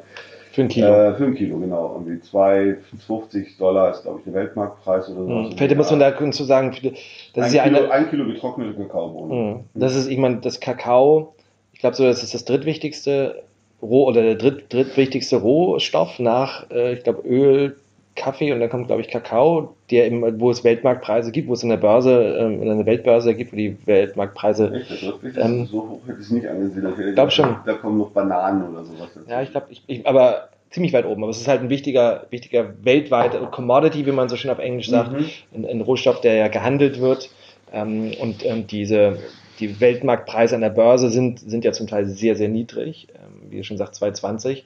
[0.53, 0.89] Für ein Kilo.
[0.89, 1.93] Äh, für ein Kilo, genau.
[1.95, 5.29] Irgendwie 2,50 Dollar ist, glaube ich, der Weltmarktpreis oder so.
[5.29, 5.53] Mhm.
[5.57, 7.91] Vielleicht muss man da zu sagen, das ein ist ja Kilo, eine.
[7.93, 9.51] Ein Kilo getrocknete Kakaobohnen.
[9.51, 9.61] Mhm.
[9.75, 11.35] Das ist, ich meine, das Kakao,
[11.73, 13.45] ich glaube so, das ist das drittwichtigste
[13.81, 17.77] Roh oder der dritt, drittwichtigste Rohstoff nach, äh, ich glaube, Öl,
[18.19, 21.63] Kaffee und dann kommt, glaube ich, Kakao, der im, wo es Weltmarktpreise gibt, wo es
[21.63, 24.73] in der Börse, ähm, in einer Weltbörse gibt, wo die Weltmarktpreise.
[24.75, 24.91] Echt?
[25.23, 26.87] Das ähm, so hoch hätte ich es nicht angesehen.
[27.09, 27.57] Ich glaube schon.
[27.65, 29.09] Da kommen noch Bananen oder sowas.
[29.15, 29.31] Dazu.
[29.31, 31.23] Ja, ich glaube, ich, ich, aber ziemlich weit oben.
[31.23, 34.91] Aber es ist halt ein wichtiger, wichtiger weltweiter Commodity, wie man so schön auf Englisch
[34.91, 35.27] sagt, mhm.
[35.55, 37.31] ein, ein, Rohstoff, der ja gehandelt wird.
[37.73, 39.19] Ähm, und ähm, diese
[39.59, 43.57] die Weltmarktpreise an der Börse sind, sind ja zum Teil sehr, sehr niedrig, ähm, wie
[43.59, 44.65] du schon sagt, 220.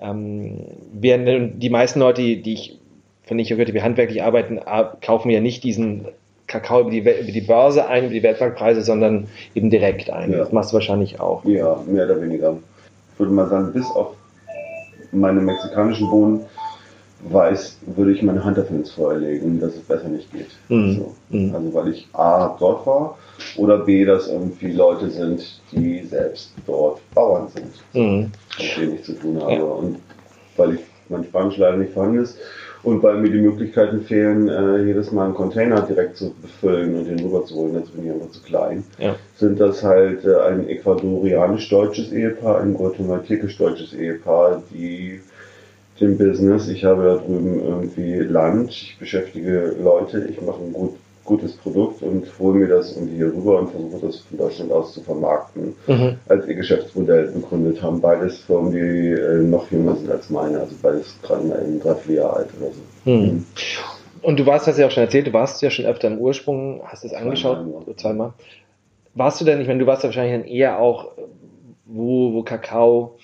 [0.00, 0.58] Ähm,
[0.92, 2.78] während die meisten Leute, die, die ich,
[3.26, 4.60] von ich habe, die handwerklich arbeiten,
[5.00, 6.06] kaufen ja nicht diesen
[6.46, 10.32] Kakao über die, über die Börse ein, über die Weltmarktpreise, sondern eben direkt ein.
[10.32, 10.38] Ja.
[10.38, 11.44] Das machst du wahrscheinlich auch.
[11.44, 12.56] Ja, mehr oder weniger.
[13.12, 14.14] Ich würde mal sagen, bis auf
[15.12, 16.40] meine mexikanischen Bohnen
[17.30, 20.48] weiß, würde ich meine Hand dafür ins Feuer legen, dass es besser nicht geht.
[20.68, 20.96] Mhm.
[20.96, 21.14] So.
[21.30, 21.54] Mhm.
[21.54, 23.16] Also weil ich A dort war
[23.56, 28.30] oder B, dass irgendwie Leute sind, die selbst dort Bauern sind, mhm.
[28.58, 29.54] mit denen ich zu tun habe.
[29.54, 29.62] Ja.
[29.62, 29.96] Und
[30.56, 32.38] weil ich mein Spanisch leider nicht vorhanden ist
[32.84, 37.06] und weil mir die Möglichkeiten fehlen, äh, jedes Mal einen Container direkt zu befüllen und
[37.06, 39.16] den rüberzuholen, dazu bin ich einfach zu klein, ja.
[39.36, 45.20] sind das halt äh, ein ecuadorianisch-deutsches Ehepaar, ein guatemaltekisch-deutsches Ehepaar, die
[46.00, 46.68] dem Business.
[46.68, 52.02] Ich habe da drüben irgendwie Land, ich beschäftige Leute, ich mache ein gut, gutes Produkt
[52.02, 55.74] und hole mir das irgendwie hier rüber und versuche das von Deutschland aus zu vermarkten,
[55.86, 56.18] mhm.
[56.28, 58.00] als ihr Geschäftsmodell begründet haben.
[58.00, 62.36] Beides Firmen, die äh, noch jünger sind als meine, also beides gerade mal ein Dreivierteljahr
[62.36, 63.10] alt oder so.
[63.10, 63.24] Mhm.
[63.24, 63.46] Mhm.
[64.22, 66.80] Und du warst, hast ja auch schon erzählt, du warst ja schon öfter im Ursprung,
[66.84, 67.96] hast es angeschaut, zweimal.
[67.96, 68.32] zweimal.
[69.14, 71.12] Warst du denn, ich meine, du warst ja wahrscheinlich dann eher auch,
[71.84, 73.16] wo, wo Kakao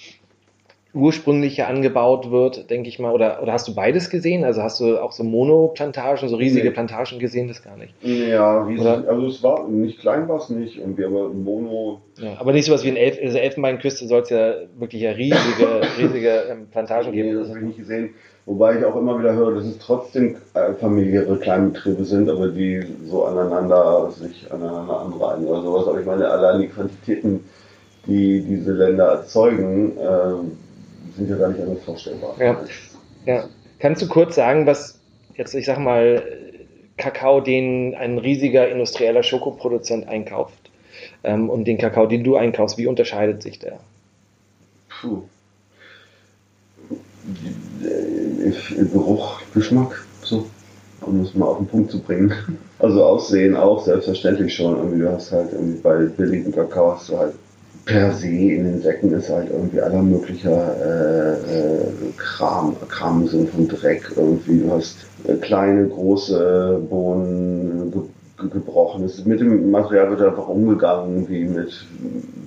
[0.93, 3.13] ursprünglich angebaut wird, denke ich mal.
[3.13, 4.45] Oder, oder hast du beides gesehen?
[4.45, 6.75] Also hast du auch so Monoplantagen, so riesige nee.
[6.75, 7.49] Plantagen gesehen?
[7.49, 7.95] Das gar nicht.
[8.03, 8.81] Ja, riesig.
[8.81, 9.09] Oder?
[9.09, 12.01] Also es war nicht klein war es nicht, irgendwie, aber Mono.
[12.19, 15.13] Ja, aber nicht so was wie in Elf, also Elfenbeinküste soll es ja wirklich ja
[15.13, 17.29] riesige, riesige ähm, Plantagen geben.
[17.29, 18.11] Nee, das habe ich nicht gesehen.
[18.47, 22.83] Wobei ich auch immer wieder höre, dass es trotzdem äh, familiäre Kleinbetriebe sind, aber die
[23.07, 25.87] so aneinander sich aneinander anreihen oder sowas.
[25.87, 27.45] Aber ich meine, allein die Quantitäten,
[28.07, 30.70] die diese Länder erzeugen, äh,
[31.21, 32.35] sind ja gar nicht anders vorstellbar.
[32.39, 32.65] Ja.
[33.27, 33.45] ja.
[33.79, 34.99] Kannst du kurz sagen, was
[35.37, 36.23] jetzt, ich sag mal,
[36.97, 40.71] Kakao, den ein riesiger industrieller Schokoproduzent einkauft
[41.25, 43.81] ähm, und den Kakao, den du einkaufst, wie unterscheidet sich der?
[44.89, 45.23] Puh.
[48.93, 50.47] Geruch, Geschmack, so,
[51.03, 52.33] um es mal auf den Punkt zu bringen.
[52.79, 54.77] Also Aussehen auch, selbstverständlich schon.
[54.77, 57.35] Irgendwie, du hast halt irgendwie bei billigen Kakao hast du halt
[57.85, 63.51] per se in den Säcken ist halt irgendwie aller möglicher äh, äh, Kram, Kram sind
[63.51, 64.61] von Dreck irgendwie.
[64.61, 68.03] Du hast äh, kleine, große Bohnen, ge
[68.49, 69.05] gebrochen.
[69.05, 71.87] Es, mit dem Material wird einfach umgegangen wie mit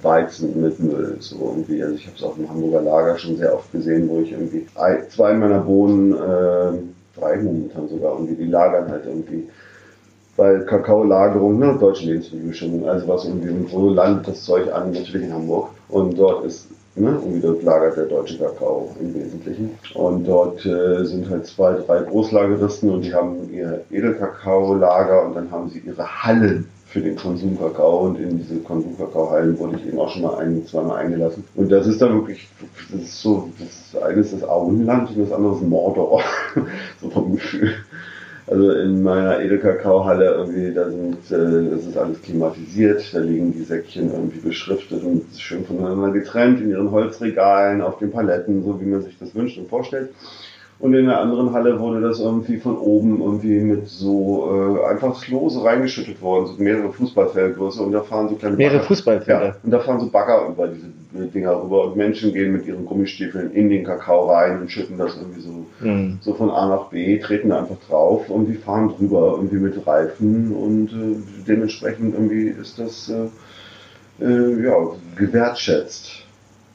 [0.02, 1.18] Weizen, mit Müll.
[1.20, 1.84] So irgendwie.
[1.84, 4.66] Also ich habe es auf dem Hamburger Lager schon sehr oft gesehen, wo ich irgendwie
[5.10, 9.48] zwei meiner Bohnen, äh, drei momentan sogar, irgendwie die lagern halt irgendwie
[10.36, 15.34] bei Kakaolagerung, ne, deutsche Lebensmittelbestimmung, also was irgendwie, wo landet das Zeug an, natürlich in
[15.34, 15.70] Hamburg.
[15.90, 19.72] Und dort ist, ne, irgendwie dort lagert der deutsche Kakao im Wesentlichen.
[19.94, 25.52] Und dort äh, sind halt zwei, drei Großlageristen und die haben ihr Edelkakaolager und dann
[25.52, 30.10] haben sie ihre Hallen für den Konsumkakao und in diese Konsumkakaohallen wurde ich eben auch
[30.10, 31.44] schon mal ein, zweimal eingelassen.
[31.56, 32.48] Und das ist dann wirklich,
[32.92, 36.22] das ist so, das eine ist das Auenland und das andere ist Mordor,
[37.02, 37.74] so vom Gefühl.
[38.46, 43.64] Also in meiner Edelkakaohalle irgendwie, da sind, äh, das ist alles klimatisiert, da liegen die
[43.64, 48.86] Säckchen irgendwie beschriftet und schön voneinander getrennt in ihren Holzregalen, auf den Paletten, so wie
[48.86, 50.10] man sich das wünscht und vorstellt.
[50.84, 55.26] Und in der anderen Halle wurde das irgendwie von oben irgendwie mit so äh, einfach
[55.30, 59.46] lose reingeschüttet worden, so mehrere Fußballfeldgröße und da fahren so kleine Mehrere Fußballfelder.
[59.46, 62.84] Ja, und da fahren so Bagger über diese Dinger rüber und Menschen gehen mit ihren
[62.86, 66.18] Gummistiefeln in den Kakao rein und schütten das irgendwie so, mhm.
[66.20, 69.88] so von A nach B, treten da einfach drauf und die fahren drüber irgendwie mit
[69.88, 74.76] Reifen und äh, dementsprechend irgendwie ist das äh, äh, ja,
[75.16, 76.26] gewertschätzt.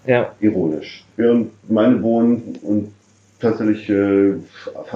[0.07, 0.33] Ja.
[0.41, 1.05] Ironisch.
[1.17, 2.95] Während meine Bohnen und
[3.41, 4.35] tatsächlich äh,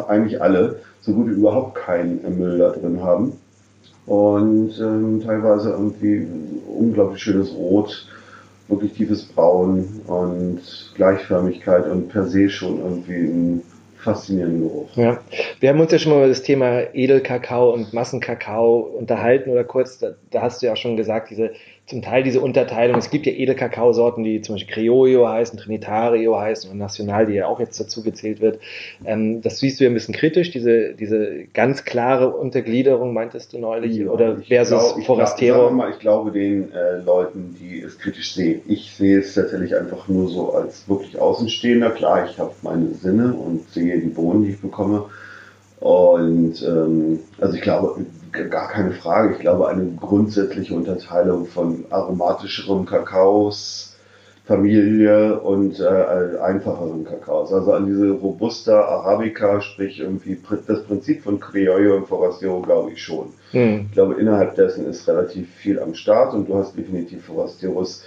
[0.08, 3.32] eigentlich alle so gut wie überhaupt keinen Müll da drin haben.
[4.06, 6.26] Und ähm, teilweise irgendwie
[6.76, 8.08] unglaublich schönes Rot,
[8.68, 10.60] wirklich tiefes Braun und
[10.96, 13.62] Gleichförmigkeit und per se schon irgendwie ein
[14.02, 14.88] faszinierenden Geruch.
[14.96, 15.20] Ja,
[15.60, 19.98] wir haben uns ja schon mal über das Thema Edelkakao und Massenkakao unterhalten oder kurz,
[19.98, 21.52] da, da hast du ja auch schon gesagt, diese
[21.92, 22.96] zum Teil diese Unterteilung.
[22.96, 27.46] Es gibt ja Edelkakaosorten, die zum Beispiel Criollo heißen, Trinitario heißen und National, die ja
[27.46, 28.60] auch jetzt dazu gezählt wird.
[29.04, 33.58] Ähm, das siehst du ja ein bisschen kritisch, diese, diese ganz klare Untergliederung, meintest du
[33.58, 35.68] neulich, ja, oder versus glaub, Forastero?
[35.68, 38.62] Ich, glaub, ich glaube den äh, Leuten, die es kritisch sehen.
[38.66, 41.90] Ich sehe es tatsächlich einfach nur so als wirklich Außenstehender.
[41.90, 45.04] Klar, ich habe meine Sinne und sehe die Bohnen, die ich bekomme.
[45.80, 49.34] Und ähm, also ich glaube, gar keine Frage.
[49.34, 53.92] Ich glaube, eine grundsätzliche Unterteilung von aromatischerem Kakaos,
[54.44, 57.52] Familie und äh, einfacheren Kakaos.
[57.52, 63.02] Also an diese Robusta Arabica, sprich irgendwie das Prinzip von Criollo und Forastero, glaube ich
[63.02, 63.28] schon.
[63.52, 63.86] Mhm.
[63.86, 68.04] Ich glaube, innerhalb dessen ist relativ viel am Start und du hast definitiv Forasteros,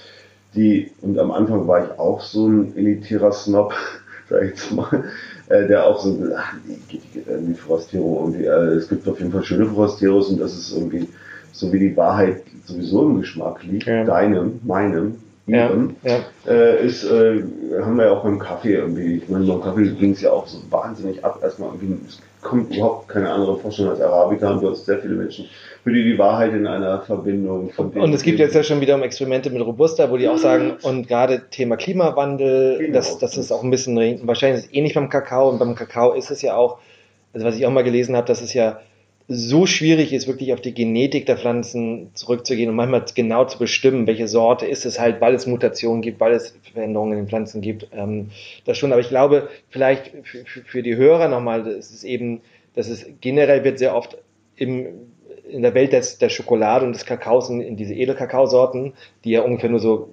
[0.56, 3.74] die, und am Anfang war ich auch so ein elitärer Snob,
[4.30, 5.06] sag ich jetzt mal,
[5.50, 9.32] äh, der auch so, ach, die, die, die Forastero irgendwie, äh, es gibt auf jeden
[9.32, 11.08] Fall schöne Forasteros und das ist irgendwie
[11.52, 14.04] so wie die Wahrheit sowieso im Geschmack liegt, ja.
[14.04, 15.16] deinem, meinem,
[15.48, 15.70] ja,
[16.04, 16.20] ja.
[16.48, 17.44] Äh, ist, äh,
[17.80, 19.18] haben wir ja auch beim Kaffee irgendwie.
[19.18, 21.40] Ich meine, beim Kaffee ging es ja auch so wahnsinnig ab.
[21.44, 22.00] Erstmal irgendwie,
[22.46, 25.46] kommt überhaupt keine andere Vorstellung als Arabica und du hast sehr viele Menschen,
[25.84, 29.02] für die die Wahrheit in einer Verbindung von Und es gibt jetzt ja schon wieder
[29.02, 32.94] Experimente mit Robusta, wo die auch sagen, und gerade Thema Klimawandel, genau.
[32.94, 36.14] das, das ist auch ein bisschen, wahrscheinlich ist es ähnlich beim Kakao und beim Kakao
[36.14, 36.78] ist es ja auch,
[37.34, 38.80] also was ich auch mal gelesen habe, dass es ja
[39.28, 44.06] so schwierig ist, wirklich auf die Genetik der Pflanzen zurückzugehen und manchmal genau zu bestimmen,
[44.06, 47.62] welche Sorte ist es halt, weil es Mutationen gibt, weil es Veränderungen in den Pflanzen
[47.62, 47.88] gibt.
[47.92, 48.30] Ähm,
[48.66, 52.42] das schon, aber ich glaube, vielleicht für, für die Hörer nochmal, das ist eben,
[52.76, 54.18] dass es generell wird sehr oft
[54.58, 54.86] im,
[55.50, 59.42] in der Welt des, der Schokolade und des Kakaos in, in diese Edelkakaosorten, die ja
[59.42, 60.10] ungefähr nur so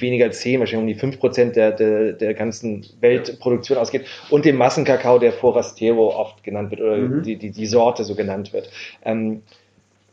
[0.00, 4.44] weniger als 10, wahrscheinlich um die 5 Prozent der, der, der ganzen Weltproduktion ausgeht und
[4.44, 7.22] dem Massenkakao, der Forastero oft genannt wird oder mhm.
[7.22, 8.70] die, die, die Sorte so genannt wird.
[9.04, 9.42] Ähm,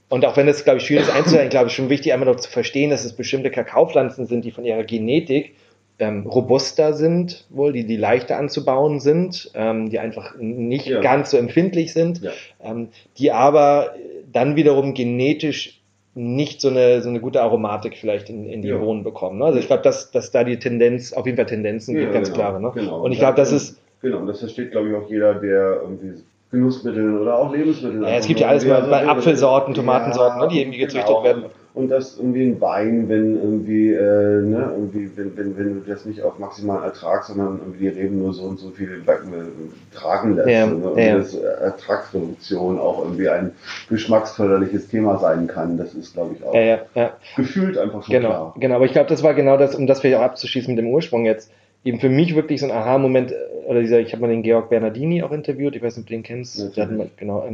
[0.09, 2.39] und auch wenn das, glaube ich, schwierig ist einzuhalten, glaube ich, schon wichtig, einmal noch
[2.39, 5.53] zu verstehen, dass es bestimmte Kakaopflanzen sind, die von ihrer Genetik
[5.99, 11.01] ähm, robuster sind, wohl, die, die leichter anzubauen sind, ähm, die einfach nicht ja.
[11.01, 12.31] ganz so empfindlich sind, ja.
[12.63, 13.93] ähm, die aber
[14.31, 15.78] dann wiederum genetisch
[16.19, 18.77] nicht so eine, so eine gute Aromatik vielleicht in, in die ja.
[18.77, 19.39] Bohnen bekommen.
[19.39, 19.45] Ne?
[19.45, 22.27] Also ich glaube, dass, dass da die Tendenz, auf jeden Fall Tendenzen ja, gibt, ganz
[22.27, 22.61] genau, klare.
[22.61, 22.71] Ne?
[22.73, 23.01] Genau.
[23.01, 23.79] Und ich glaube, das ist.
[24.01, 28.01] Genau, und das versteht, glaube ich, auch jeder, der irgendwie Genussmittel oder auch Lebensmittel.
[28.01, 31.23] Ja, es gibt ja alles mal bei Apfelsorten, Tomatensorten, ja, ne, die irgendwie gezüchtet genau.
[31.23, 35.91] werden und das irgendwie ein Wein, wenn irgendwie, äh, ne, irgendwie, wenn, wenn, wenn du
[35.91, 39.95] das nicht auf maximalen Ertrag, sondern irgendwie die Reben nur so und so viel äh,
[39.95, 40.49] tragen lässt.
[40.49, 41.17] Ja, ne, und ja.
[41.17, 43.51] dass Ertragsreduktion auch irgendwie ein
[43.89, 48.29] geschmacksförderliches Thema sein kann, das ist, glaube ich, auch ja, ja, gefühlt einfach schon genau,
[48.29, 48.55] klar.
[48.59, 50.91] Genau, aber ich glaube, das war genau das, um das vielleicht auch abzuschließen mit dem
[50.91, 51.51] Ursprung jetzt,
[51.83, 53.35] eben für mich wirklich so ein Aha-Moment, äh,
[53.67, 56.15] oder dieser, ich habe mal den Georg Bernardini auch interviewt, ich weiß nicht, ob du
[56.15, 57.47] den kennst, der genau,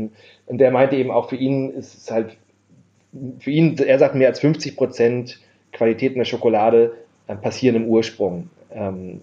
[0.48, 2.38] und der meinte eben auch, für ihn ist es halt
[3.40, 5.40] für ihn, er sagt mehr als 50 Prozent
[5.72, 6.94] Qualität in der Schokolade
[7.28, 8.50] äh, passieren im Ursprung.
[8.74, 9.22] Ähm,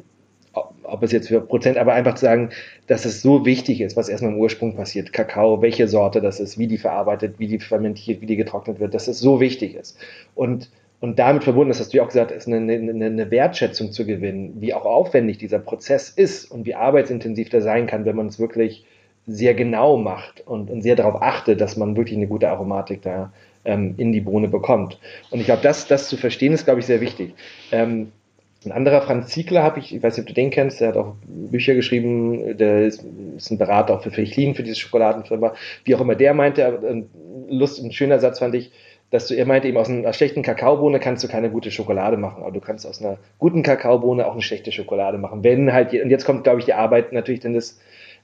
[0.85, 2.51] ob es jetzt für Prozent, aber einfach zu sagen,
[2.87, 5.13] dass es so wichtig ist, was erstmal im Ursprung passiert.
[5.13, 8.93] Kakao, welche Sorte das ist, wie die verarbeitet, wie die fermentiert, wie die getrocknet wird,
[8.93, 9.97] dass es so wichtig ist.
[10.35, 13.93] Und, und damit verbunden, das hast du ja auch gesagt, ist eine, eine, eine Wertschätzung
[13.93, 18.17] zu gewinnen, wie auch aufwendig dieser Prozess ist und wie arbeitsintensiv der sein kann, wenn
[18.17, 18.85] man es wirklich
[19.27, 23.33] sehr genau macht und, und sehr darauf achtet, dass man wirklich eine gute Aromatik da
[23.65, 24.99] ähm, in die Bohne bekommt.
[25.31, 27.35] Und ich glaube, das, das zu verstehen, ist, glaube ich, sehr wichtig.
[27.71, 28.13] Ähm,
[28.65, 30.97] ein anderer Franz Ziegler habe ich, ich weiß nicht, ob du den kennst, der hat
[30.97, 36.01] auch Bücher geschrieben, der ist, ein Berater auch für Fechlin, für diese Schokoladenfirma, wie auch
[36.01, 37.09] immer, der meinte, ein,
[37.49, 38.71] Lust, ein schöner Satz fand ich,
[39.11, 42.43] dass du, er meinte eben, aus einer schlechten Kakaobohne kannst du keine gute Schokolade machen,
[42.43, 45.45] aber du kannst aus einer guten Kakaobohne auch eine schlechte Schokolade machen.
[45.45, 47.79] Wenn halt, und jetzt kommt, glaube ich, die Arbeit natürlich dann des,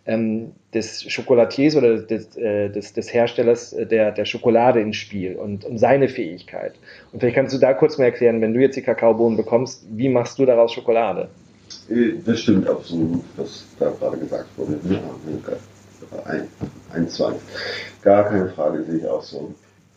[0.08, 5.36] ähm, des Schokolatiers oder des, äh, des, des Herstellers äh, der, der Schokolade ins Spiel
[5.36, 6.72] und um seine Fähigkeit.
[7.12, 10.08] Und vielleicht kannst du da kurz mal erklären, wenn du jetzt die Kakaobohnen bekommst, wie
[10.08, 11.28] machst du daraus Schokolade?
[11.90, 14.80] Äh, das stimmt absolut, was da gerade gesagt wurde.
[16.24, 16.48] Ein,
[16.94, 17.32] ein, zwei.
[18.02, 19.54] Gar keine Frage, sehe ich auch so.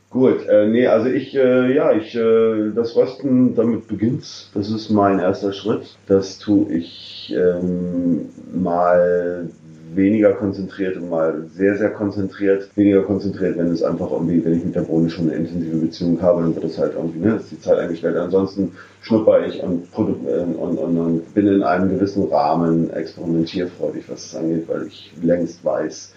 [0.09, 4.51] Gut, äh, nee, also ich, äh, ja, ich, äh, das Rösten, damit beginnt's.
[4.53, 5.95] Das ist mein erster Schritt.
[6.05, 9.49] Das tue ich ähm, mal
[9.95, 12.69] weniger konzentriert und mal sehr, sehr konzentriert.
[12.75, 16.21] Weniger konzentriert, wenn es einfach irgendwie, wenn ich mit der Bohne schon eine intensive Beziehung
[16.21, 18.15] habe, dann wird es halt irgendwie, ne, ist die Zeit eingestellt.
[18.15, 24.25] Ansonsten schnupper ich und, äh, und, und, und bin in einem gewissen Rahmen experimentierfreudig, was
[24.27, 26.13] es angeht, weil ich längst weiß,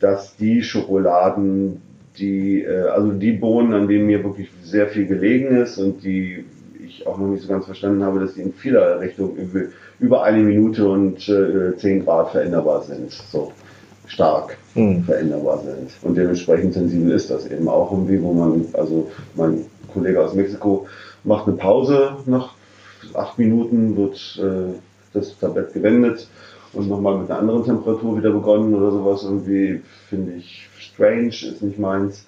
[0.00, 1.80] dass die Schokoladen,
[2.18, 6.44] die, äh, also die Bohnen, an denen mir wirklich sehr viel gelegen ist und die
[6.98, 9.36] ich auch noch nicht so ganz verstanden habe, dass die in vieler Richtung
[9.98, 13.12] über eine Minute und äh, 10 Grad veränderbar sind.
[13.12, 13.52] So
[14.06, 15.04] stark mhm.
[15.04, 15.90] veränderbar sind.
[16.02, 20.86] Und dementsprechend sensibel ist das eben auch irgendwie, wo man, also mein Kollege aus Mexiko
[21.24, 22.54] macht eine Pause nach
[23.14, 24.74] acht Minuten, wird äh,
[25.12, 26.28] das Tablett gewendet
[26.72, 29.24] und nochmal mit einer anderen Temperatur wieder begonnen oder sowas.
[29.24, 32.26] Irgendwie finde ich strange, ist nicht meins.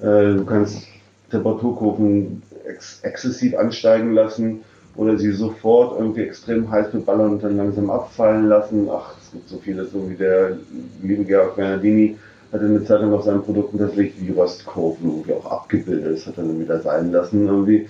[0.00, 0.86] Äh, du kannst
[1.30, 4.62] Temperaturkurven ex exzessiv ansteigen lassen
[4.96, 8.88] oder sie sofort irgendwie extrem heiß beballern und dann langsam abfallen lassen.
[8.90, 10.56] Ach, es gibt so vieles, so wie der
[11.02, 12.16] liebe Georg Bernardini
[12.52, 16.16] hatte eine Zeit lang auf seinen Produkten tatsächlich die Röstkurven irgendwie auch abgebildet.
[16.16, 17.88] Das hat er dann wieder sein lassen irgendwie.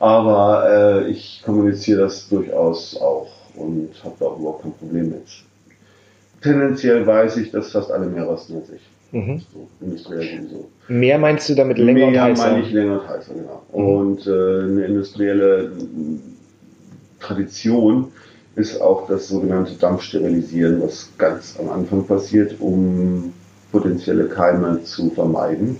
[0.00, 5.26] Aber äh, ich kommuniziere das durchaus auch und habe da auch überhaupt kein Problem mit.
[6.42, 8.80] Tendenziell weiß ich, dass fast alle mehr rösten als ich.
[9.12, 9.42] Mhm.
[9.52, 10.68] So, industriell sowieso.
[10.88, 12.50] Mehr meinst du damit länger Mehr und heißer?
[12.50, 13.62] meine ich länger und heißer, genau.
[13.72, 13.96] Mhm.
[13.96, 15.72] Und äh, eine industrielle
[17.20, 18.08] Tradition
[18.56, 23.32] ist auch das sogenannte Dampfsterilisieren, was ganz am Anfang passiert, um
[23.70, 25.76] potenzielle Keime zu vermeiden.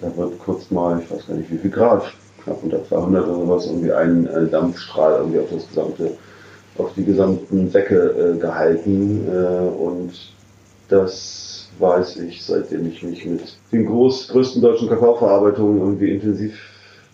[0.00, 2.04] Da wird kurz mal, ich weiß gar nicht wie viel Grad,
[2.42, 6.12] knapp unter 200 oder sowas, irgendwie ein äh, Dampfstrahl irgendwie auf das gesamte,
[6.78, 10.12] auf die gesamten Säcke äh, gehalten äh, und
[10.88, 11.41] das
[11.78, 16.58] weiß ich, seitdem ich mich mit den groß, größten deutschen Kakaoverarbeitungen irgendwie intensiv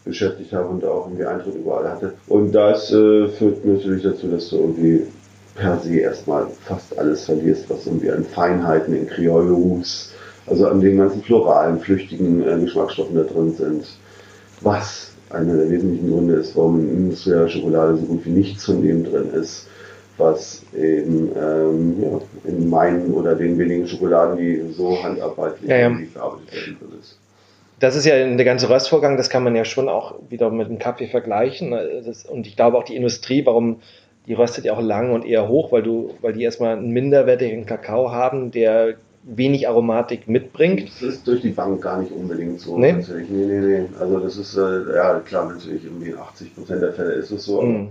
[0.04, 2.14] beschäftigt habe und auch irgendwie Eintritt überall hatte.
[2.28, 5.06] Und das äh, führt natürlich dazu, dass du irgendwie
[5.54, 10.12] per se erstmal fast alles verlierst, was irgendwie an Feinheiten in Kriolus,
[10.46, 13.84] also an den ganzen floralen, flüchtigen äh, Geschmacksstoffen da drin sind.
[14.60, 18.82] Was einer der wesentlichen Gründe ist, warum in industrieller Schokolade so gut wie nichts von
[18.82, 19.66] dem drin ist,
[20.18, 25.98] was eben ähm, ja, in meinen oder den wenigen Schokoladen, die so handarbeitlich ja, ja.
[26.12, 27.18] verarbeitet werden, ist
[27.80, 30.78] das ist ja der ganze Röstvorgang, das kann man ja schon auch wieder mit dem
[30.78, 31.70] Kaffee vergleichen.
[32.04, 33.80] Das, und ich glaube auch die Industrie, warum
[34.26, 37.66] die röstet ja auch lang und eher hoch, weil du, weil die erstmal einen minderwertigen
[37.66, 40.88] Kakao haben, der wenig Aromatik mitbringt.
[40.88, 42.78] Das ist durch die Bank gar nicht unbedingt so.
[42.78, 42.92] Nee?
[42.92, 43.84] Nee, nee, nee.
[43.98, 47.62] Also das ist, äh, ja klar, natürlich irgendwie 80 Prozent der Fälle ist es so.
[47.62, 47.88] Mm.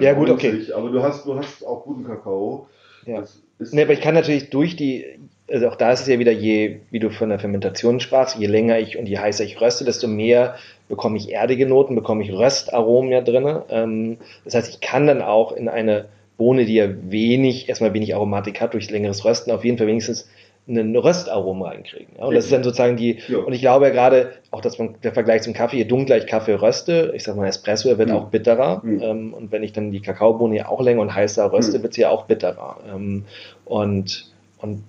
[0.00, 0.72] Ja, 90, gut, okay.
[0.72, 2.68] Aber du hast, du hast auch guten Kakao.
[3.04, 3.22] Ja.
[3.58, 5.04] nee, aber ich kann natürlich durch die
[5.50, 8.46] also auch da ist es ja wieder, je, wie du von der Fermentation sprachst, je
[8.46, 10.56] länger ich und je heißer ich röste, desto mehr
[10.88, 13.62] bekomme ich erdige Noten, bekomme ich Röstaromen ja drin.
[13.70, 16.06] Ähm, das heißt, ich kann dann auch in eine
[16.36, 20.28] Bohne, die ja wenig, erstmal wenig Aromatik hat, durch längeres Rösten auf jeden Fall wenigstens
[20.68, 22.16] einen Röstaromen reinkriegen.
[22.18, 22.24] Ja?
[22.24, 23.38] Und das ist dann sozusagen die, ja.
[23.38, 26.26] und ich glaube ja gerade, auch dass man, der Vergleich zum Kaffee, je dunkler ich
[26.26, 28.16] Kaffee röste, ich sag mal Espresso, er wird mhm.
[28.16, 28.82] auch bitterer.
[28.84, 29.00] Mhm.
[29.02, 31.82] Ähm, und wenn ich dann die Kakaobohne ja auch länger und heißer röste, mhm.
[31.84, 32.78] wird sie ja auch bitterer.
[32.92, 33.24] Ähm,
[33.64, 34.82] und, und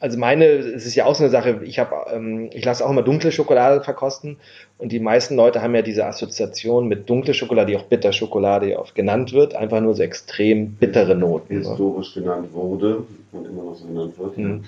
[0.00, 2.90] also meine, es ist ja auch so eine Sache, ich habe, ähm, ich lasse auch
[2.90, 4.36] immer dunkle Schokolade verkosten
[4.78, 8.94] und die meisten Leute haben ja diese Assoziation mit dunkle Schokolade, die auch Bitterschokolade oft
[8.94, 11.54] genannt wird, einfach nur so extrem bittere Noten.
[11.54, 11.68] Ne?
[11.68, 12.22] Historisch ne?
[12.22, 14.38] genannt wurde und immer noch so genannt wird.
[14.38, 14.64] Mhm.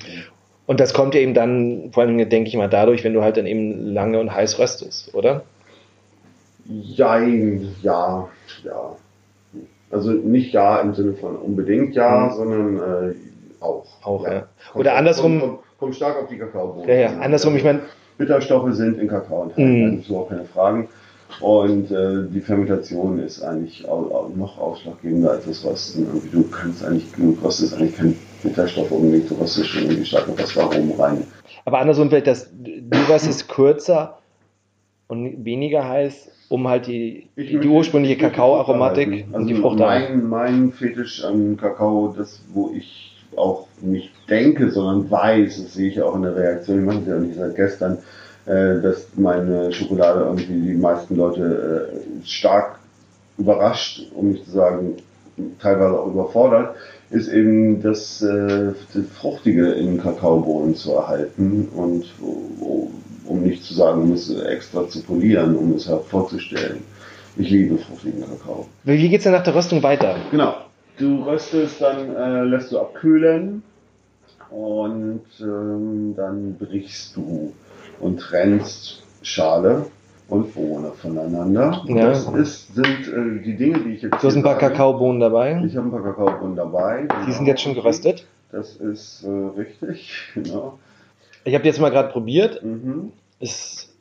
[0.66, 3.36] Und das kommt ja eben dann, vor allem denke ich mal dadurch, wenn du halt
[3.36, 5.42] dann eben lange und heiß röstest, oder?
[6.66, 8.28] Jein, ja,
[8.64, 8.96] ja.
[9.90, 12.36] Also nicht ja im Sinne von unbedingt ja, mhm.
[12.36, 12.76] sondern
[13.10, 13.14] äh,
[13.60, 13.86] auch.
[14.02, 14.32] Auch, ja.
[14.32, 14.48] ja.
[14.74, 15.40] Oder andersrum.
[15.40, 16.88] Kommt, kommt, stark auf die Kakaobohnen.
[16.88, 17.80] Ja, ja, andersrum, ich meine.
[18.18, 19.98] Bitterstoffe sind in Kakao enthalten, mm.
[19.98, 20.88] also auch keine Fragen.
[21.40, 26.06] Und äh, die Fermentation ist eigentlich auch, auch noch ausschlaggebender als das Rösten.
[26.06, 30.28] Irgendwie, du kannst eigentlich, du röstest eigentlich keinen Bitterstoff unbedingt, du röstest schon irgendwie stark
[30.28, 31.24] noch das Warum rein.
[31.64, 34.18] Aber andersrum vielleicht, dass du röstest kürzer
[35.06, 40.72] und weniger heiß, um halt die, die ursprüngliche Kakaoaromatik also und die Frucht mein, mein
[40.72, 46.14] Fetisch an Kakao, das wo ich auch nicht denke, sondern weiß, das sehe ich auch
[46.16, 47.98] in der Reaktion, ich mache es ja nicht seit gestern,
[48.46, 52.78] äh, dass meine Schokolade irgendwie die meisten Leute äh, stark
[53.38, 54.96] überrascht, um nicht zu sagen
[55.58, 56.76] teilweise auch überfordert,
[57.10, 62.06] ist eben das, äh, das Fruchtige in Kakaobohnen zu erhalten und
[63.26, 66.82] um nicht zu sagen, um es extra zu polieren, um es hervorzustellen.
[67.36, 68.66] Ich liebe fruchtigen Kakao.
[68.84, 70.16] Wie geht es denn nach der Röstung weiter?
[70.30, 70.54] Genau.
[71.00, 73.62] Du röstest, dann äh, lässt du abkühlen
[74.50, 77.54] und ähm, dann brichst du
[78.00, 79.86] und trennst Schale
[80.28, 81.84] und Bohne voneinander.
[81.88, 82.08] Ja.
[82.08, 84.22] Das ist, sind äh, die Dinge, die ich jetzt.
[84.22, 85.62] Du hast ein paar Kakaobohnen dabei.
[85.66, 87.06] Ich habe ein paar Kakaobohnen dabei.
[87.08, 87.26] Genau.
[87.26, 88.26] Die sind jetzt schon geröstet.
[88.52, 90.78] Das ist äh, richtig, genau.
[91.44, 92.62] Ich habe jetzt mal gerade probiert.
[92.62, 93.12] Mhm.
[93.38, 93.94] Ist,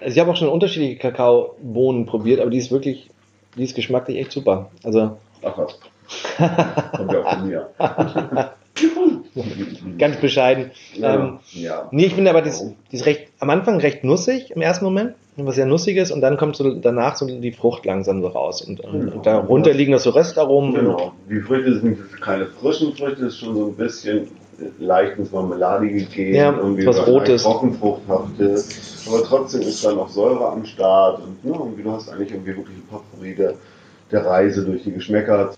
[0.00, 3.08] also ich habe auch schon unterschiedliche Kakaobohnen probiert, aber die ist wirklich,
[3.56, 4.70] die ist geschmacklich echt super.
[4.82, 5.18] Also.
[5.44, 5.78] Ach was.
[6.36, 7.68] Kommt ja auch von mir.
[9.98, 10.70] Ganz bescheiden.
[10.94, 11.88] Ja, ähm, ja.
[11.90, 15.54] Nee, ich finde aber, die ist, recht, am Anfang recht nussig im ersten Moment, was
[15.56, 18.62] sehr nussiges, und dann kommt so danach so die Frucht langsam so raus.
[18.62, 19.14] Und, genau.
[19.14, 20.74] und darunter liegen noch so Röstaromen.
[20.74, 21.12] Genau.
[21.28, 24.28] Die Früchte sind keine frischen Früchte, ist schon so ein bisschen
[24.78, 26.34] leicht ins Marmeladige gehen.
[26.34, 27.42] Ja, irgendwie was Rotes.
[27.42, 29.06] Trockenfruchthaftes.
[29.08, 31.22] Aber trotzdem ist da noch Säure am Start.
[31.22, 33.54] Und ne, du hast eigentlich irgendwie wirklich ein Potpourri der,
[34.10, 35.52] der Reise durch die Geschmäcker.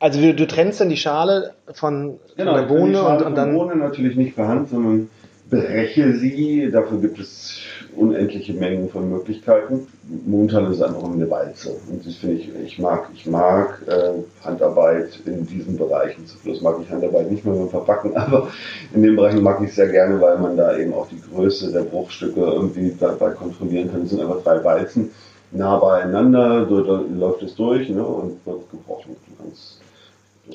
[0.00, 3.54] Also du, du, trennst dann die Schale von, genau, von der Bohne und, und dann.
[3.54, 5.10] Bohne natürlich nicht per Hand, sondern
[5.50, 6.70] breche sie.
[6.70, 7.58] Dafür gibt es
[7.96, 9.88] unendliche Mengen von Möglichkeiten.
[10.26, 11.76] Momentan ist es einfach eine Walze.
[11.90, 14.12] Und das finde ich, ich mag, ich mag äh,
[14.44, 16.26] Handarbeit in diesen Bereichen.
[16.26, 18.48] Zu Plus mag ich Handarbeit nicht mehr beim Verpacken, aber
[18.94, 21.72] in den Bereichen mag ich es sehr gerne, weil man da eben auch die Größe
[21.72, 24.02] der Bruchstücke irgendwie dabei kontrollieren kann.
[24.02, 25.10] Es sind einfach drei Walzen
[25.50, 29.16] nah beieinander, so da läuft es durch ne, und wird gebrochen.
[29.38, 29.77] Ganz,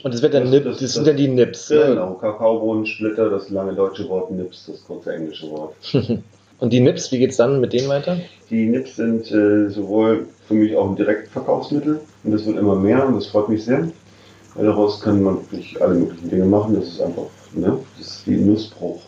[0.02, 1.70] und das wird dann Nip, das, das, sind dann die Nips.
[1.70, 1.86] Ne?
[1.90, 5.76] Genau, Kakaobohnensplitter, das lange deutsche Wort Nips, das kurze englische Wort.
[6.60, 8.18] und die Nips, wie geht es dann mit denen weiter?
[8.50, 13.06] Die Nips sind äh, sowohl für mich auch ein Direktverkaufsmittel und das wird immer mehr
[13.06, 13.88] und das freut mich sehr.
[14.56, 16.76] Weil daraus kann man wirklich alle möglichen Dinge machen.
[16.76, 19.02] Das ist einfach, ne, das ist wie Nussbruch.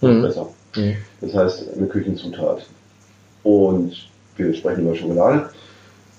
[0.00, 0.22] Mhm.
[0.22, 0.48] Besser.
[0.76, 0.96] Mhm.
[1.20, 2.66] Das heißt, eine Küchenzutat.
[3.44, 5.50] Und wir sprechen über Schokolade.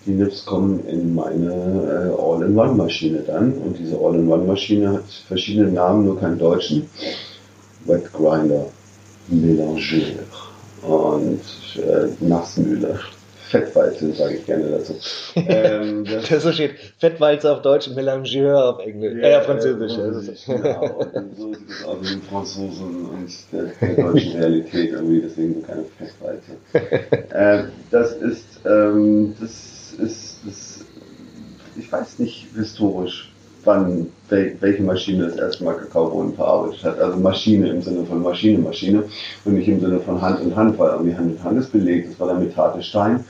[0.05, 3.53] Die Nips kommen in meine äh, All-in-One-Maschine dann.
[3.53, 6.89] Und diese All-in-One-Maschine hat verschiedene Namen, nur keinen deutschen.
[7.85, 8.65] Wet Grinder,
[9.29, 10.19] Mélangeur
[10.83, 11.41] und
[11.75, 12.99] äh, Nassmühle.
[13.49, 14.93] Fettwalze, sage ich gerne dazu.
[15.35, 19.93] Ähm, das, das so steht Fettwalze auf Deutsch Mélangeur auf Englisch, ja, äh, auf Französisch.
[20.47, 20.99] Ja, genau.
[21.13, 25.55] Und so sieht es aus mit den Franzosen und der, der deutschen Realität irgendwie, deswegen
[25.55, 26.51] so keine Fettwalze.
[27.33, 30.79] äh, das ist, ähm, das ist, das,
[31.77, 33.31] ich weiß nicht historisch,
[33.63, 36.99] wann welche Maschine das erste Mal Kakaobohnen verarbeitet hat.
[36.99, 39.03] Also Maschine im Sinne von Maschine, Maschine
[39.45, 42.11] und nicht im Sinne von Hand in Hand, weil irgendwie Hand in Hand ist belegt.
[42.11, 43.25] Das war der Metate Stein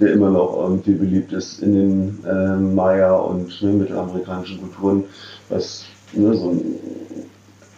[0.00, 5.04] der immer noch irgendwie beliebt ist in den äh, Maya- und ne, mittelamerikanischen Kulturen,
[5.48, 6.62] was ne, so ein,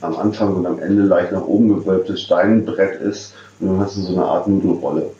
[0.01, 4.03] am Anfang und am Ende leicht nach oben gewölbtes Steinbrett ist und dann hast du
[4.03, 5.11] so eine Art Nudelrolle.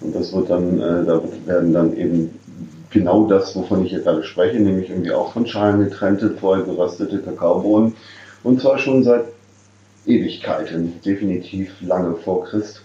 [0.00, 2.30] Und das wird dann, äh, da werden dann eben
[2.92, 7.18] genau das, wovon ich hier gerade spreche, nämlich irgendwie auch von Schalen getrennte, vorher geröstete
[7.18, 7.94] Kakaobohnen
[8.42, 9.24] und zwar schon seit
[10.06, 12.82] Ewigkeiten, definitiv lange vor Christ,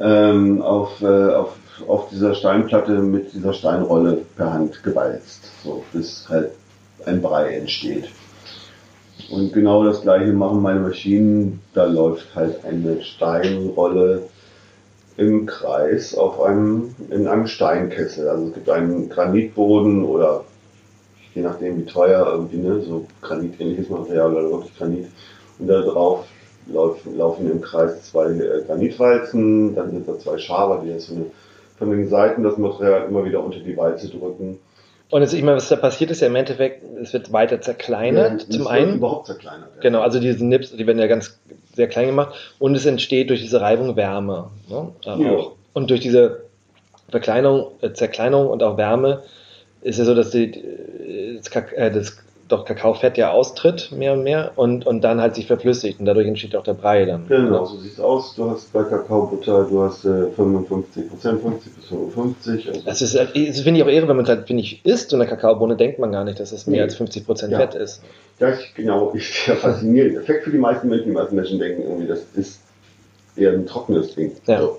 [0.00, 1.54] ähm, auf, äh, auf
[1.88, 6.50] auf dieser Steinplatte mit dieser Steinrolle per Hand gewalzt, so bis halt
[7.04, 8.08] ein Brei entsteht.
[9.30, 11.60] Und genau das gleiche machen meine Maschinen.
[11.72, 14.24] Da läuft halt eine Steinrolle
[15.16, 18.28] im Kreis auf einem, in einem Steinkessel.
[18.28, 20.44] Also es gibt einen Granitboden oder
[21.34, 25.06] je nachdem wie teuer irgendwie, ne, so granitähnliches Material oder wirklich Granit.
[25.58, 26.26] Und da drauf
[26.66, 31.26] laufen, laufen im Kreis zwei äh, Granitwalzen, dann sind da zwei Schaber, die jetzt eine
[31.78, 34.58] von den Seiten das Material immer wieder unter die Walze drücken.
[35.10, 38.44] Und jetzt, ich meine, was da passiert ist ja im Endeffekt, es wird weiter zerkleinert.
[38.44, 38.96] Ja, zum einen.
[38.96, 39.70] überhaupt zerkleinert.
[39.76, 39.82] Ja.
[39.82, 41.38] Genau, also diese Nips, die werden ja ganz
[41.74, 44.50] sehr klein gemacht und es entsteht durch diese Reibung Wärme.
[44.68, 44.88] Ne?
[45.04, 45.46] Ja.
[45.72, 46.44] Und durch diese
[47.10, 49.22] Verkleinerung, äh, Zerkleinerung und auch Wärme
[49.82, 54.22] ist ja so, dass die, äh, das, äh, das doch Kakaofett ja austritt, mehr und
[54.22, 57.26] mehr, und, und dann halt sich verflüssigt und dadurch entsteht auch der Brei dann.
[57.26, 58.34] Genau, so sieht es aus.
[58.34, 62.68] Du hast bei Kakaobutter, du hast äh, 55 Prozent, 50 bis 55.
[62.68, 65.20] Also das, ist, das finde ich auch irre, wenn man halt, finde ich, isst und
[65.20, 66.82] eine Kakaobohne, denkt man gar nicht, dass es mehr nee.
[66.82, 67.58] als 50 Prozent ja.
[67.58, 68.02] Fett ist.
[68.38, 70.16] Das genau, ist ja faszinierend.
[70.16, 71.08] Effekt für die meisten Menschen.
[71.08, 72.60] Die meisten Menschen denken irgendwie, das ist
[73.36, 74.32] eher ein trockenes Ding.
[74.46, 74.60] Ja.
[74.60, 74.78] So.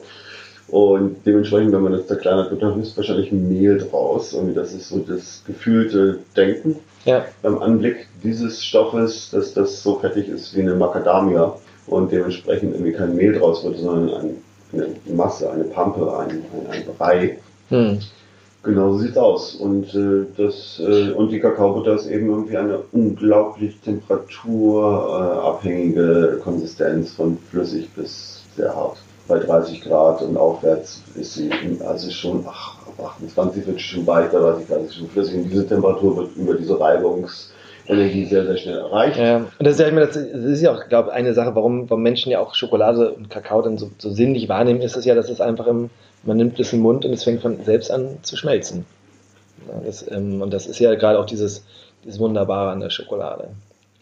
[0.68, 4.34] Und dementsprechend, wenn man das zerkleinert wird, dann ist wahrscheinlich Mehl draus.
[4.34, 7.26] Und das ist so das gefühlte Denken ja.
[7.42, 11.56] beim Anblick dieses Stoffes, dass das so fettig ist wie eine Macadamia
[11.88, 14.44] und dementsprechend irgendwie kein Mehl draus wird, sondern ein,
[14.74, 17.38] eine Masse, eine Pampe, ein, ein, ein Brei.
[17.70, 18.00] Hm.
[18.64, 19.56] Genau so sieht's aus.
[19.56, 27.38] Und, äh, das, äh, und die Kakaobutter ist eben irgendwie eine unglaublich temperaturabhängige Konsistenz von
[27.52, 28.98] flüssig bis sehr hart.
[29.28, 31.50] Bei 30 Grad und aufwärts ist sie
[31.86, 36.18] also schon, ach, 28 wird schon weiter, 30 Grad ist schon flüssig und diese Temperatur
[36.18, 39.18] wird über diese Reibungsenergie sehr, sehr schnell erreicht.
[39.18, 42.04] Ja, und das ist ja, das ist ja auch, glaube ich, eine Sache, warum, warum
[42.04, 45.30] Menschen ja auch Schokolade und Kakao dann so, so sinnlich wahrnehmen, ist es ja, dass
[45.30, 45.90] es einfach im,
[46.24, 48.86] man nimmt es im Mund und es fängt von selbst an zu schmelzen.
[49.68, 51.66] Ja, das, ähm, und das ist ja gerade auch dieses,
[52.04, 53.50] dieses Wunderbare an der Schokolade.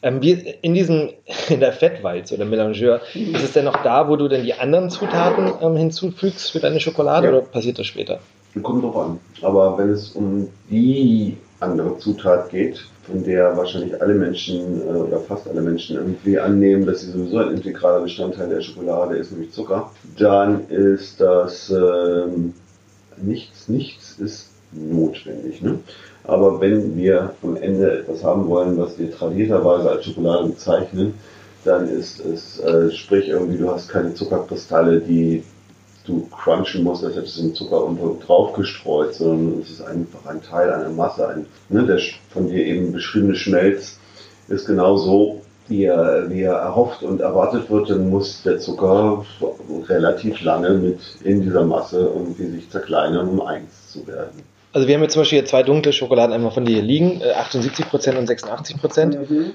[0.03, 1.09] Ähm, wie in diesem,
[1.49, 4.89] in der Fettwalze oder Melangeur, ist es denn noch da, wo du denn die anderen
[4.89, 7.33] Zutaten ähm, hinzufügst für deine Schokolade ja.
[7.33, 8.19] oder passiert das später?
[8.61, 9.19] Kommt drauf an.
[9.41, 15.19] Aber wenn es um die andere Zutat geht, von der wahrscheinlich alle Menschen äh, oder
[15.19, 19.51] fast alle Menschen irgendwie annehmen, dass sie sowieso ein integraler Bestandteil der Schokolade ist, nämlich
[19.51, 22.53] Zucker, dann ist das ähm,
[23.17, 25.61] nichts, nichts ist notwendig.
[25.61, 25.79] Ne?
[26.25, 31.15] Aber wenn wir am Ende etwas haben wollen, was wir tradierterweise als Schokolade bezeichnen,
[31.65, 35.43] dann ist es, äh, sprich irgendwie, du hast keine Zuckerkristalle, die
[36.05, 37.87] du crunchen musst, als hättest du den Zucker
[38.25, 41.27] drauf gestreut, sondern es ist einfach ein Teil einer Masse.
[41.27, 41.99] Ein, ne, der
[42.29, 43.99] von dir eben beschriebene Schmelz
[44.49, 49.25] ist genau so, wie er, wie er erhofft und erwartet wird, dann muss der Zucker
[49.87, 54.52] relativ lange mit in dieser Masse irgendwie sich zerkleinern, um eins zu werden.
[54.73, 58.11] Also wir haben jetzt zum Beispiel hier zwei dunkle Schokoladen einmal von dir liegen, 78%
[58.13, 59.17] äh, und 86%.
[59.29, 59.51] Mhm.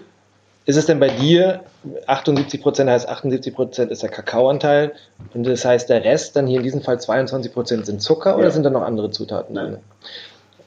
[0.64, 1.64] ist es denn bei dir
[2.06, 4.92] 78 Prozent heißt 78 Prozent ist der Kakaoanteil
[5.34, 8.44] und das heißt der Rest, dann hier in diesem Fall 22 Prozent sind Zucker oder
[8.44, 8.50] Ja.
[8.50, 9.66] sind da noch andere Zutaten Nein.
[9.72, 9.78] drin?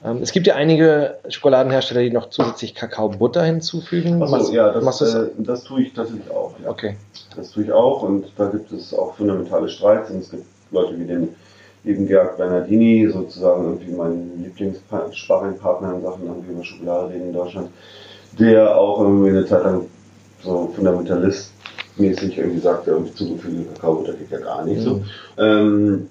[0.03, 4.21] Ähm, es gibt ja einige Schokoladenhersteller, die noch zusätzlich Kakaobutter hinzufügen.
[4.23, 5.01] Achso, Machst- ja, das?
[5.13, 6.55] äh, das tue ich tatsächlich auch.
[6.63, 6.69] Ja.
[6.71, 6.97] Okay.
[7.35, 10.99] Das tue ich auch und da gibt es auch fundamentale Streits und es gibt Leute
[10.99, 11.35] wie den
[11.83, 17.69] lieben Georg Bernardini, sozusagen irgendwie mein Lieblingssparringpartner in Sachen irgendwie über Schokolade reden in Deutschland,
[18.39, 19.85] der auch irgendwie eine Zeit lang
[20.43, 24.95] so fundamentalistmäßig irgendwie sagt, ja, irgendwie zugefügte Kakaobutter geht ja gar nicht so.
[24.95, 25.03] Mhm.
[25.37, 26.09] Ähm,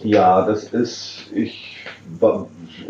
[0.00, 1.84] ja, das ist, ich,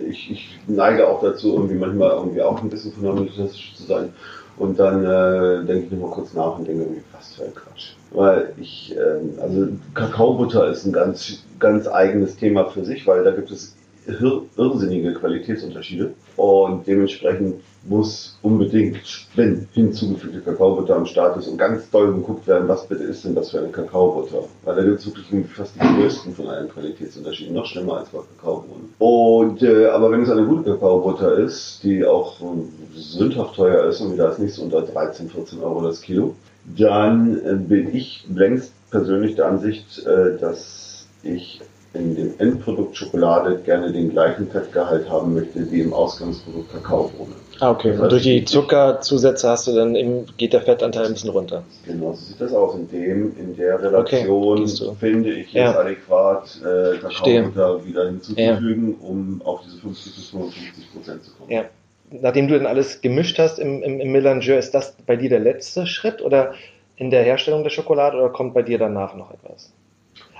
[0.08, 4.12] ich, ich neige auch dazu, irgendwie manchmal irgendwie auch ein bisschen fundamentalistisch zu sein.
[4.56, 7.94] Und dann äh, denke ich nochmal kurz nach und denke irgendwie, was für ein Quatsch.
[8.10, 13.30] Weil ich, ähm, also Kakaobutter ist ein ganz, ganz eigenes Thema für sich, weil da
[13.30, 13.74] gibt es
[14.06, 16.14] irrsinnige Qualitätsunterschiede.
[16.36, 19.00] Und dementsprechend muss unbedingt,
[19.34, 23.34] wenn hinzugefügte Kakaobutter am Start ist und ganz doll geguckt werden, was bitte ist denn
[23.34, 24.44] das für eine Kakaobutter.
[24.64, 28.20] Weil da gibt es wirklich fast die größten von allen Qualitätsunterschieden, noch schlimmer als bei
[28.36, 28.94] Kakaobohnen.
[28.98, 34.00] Und, äh, aber wenn es eine gute Kakaobutter ist, die auch ähm, sündhaft teuer ist
[34.00, 36.34] und da ist nichts unter 13, 14 Euro das Kilo,
[36.76, 41.60] dann äh, bin ich längst persönlich der Ansicht, äh, dass ich
[41.94, 47.32] in dem Endprodukt Schokolade gerne den gleichen Fettgehalt haben möchte wie im Ausgangsprodukt Kakaobohne.
[47.60, 47.90] Ah, okay.
[47.90, 51.30] Das Und heißt, durch die Zuckerzusätze hast du dann eben, geht der Fettanteil ein bisschen
[51.30, 51.62] runter.
[51.86, 52.74] Genau so sieht das aus.
[52.74, 54.94] In dem, in der Relation du.
[54.94, 55.70] finde ich Ja.
[55.72, 56.98] es adäquat, äh.
[56.98, 61.50] Kakaobutter wieder hinzuzufügen, um auf diese 50 bis 55 Prozent zu kommen.
[61.50, 61.64] Ja.
[62.10, 65.40] Nachdem du dann alles gemischt hast im, im, im Mélangeur, ist das bei dir der
[65.40, 66.54] letzte Schritt oder
[66.96, 69.72] in der Herstellung der Schokolade oder kommt bei dir danach noch etwas?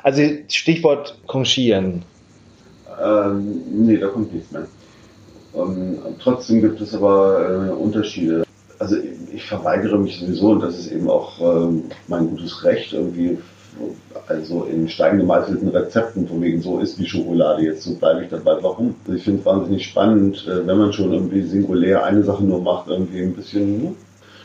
[0.03, 2.03] Also Stichwort Conchieren.
[3.03, 4.67] Ähm, nee, da kommt nichts mehr.
[5.55, 8.45] Ähm, trotzdem gibt es aber äh, Unterschiede.
[8.79, 8.97] Also
[9.33, 13.39] ich, verweigere mich sowieso, und das ist eben auch ähm, mein gutes Recht, irgendwie
[14.29, 18.31] also in Stein gemeißelten Rezepten, von wegen so ist die Schokolade jetzt, so bleibe ich
[18.31, 18.57] dabei.
[18.61, 18.95] Warum?
[19.05, 22.61] Also ich finde es wahnsinnig spannend, äh, wenn man schon irgendwie singulär eine Sache nur
[22.61, 23.97] macht, irgendwie ein bisschen, hm,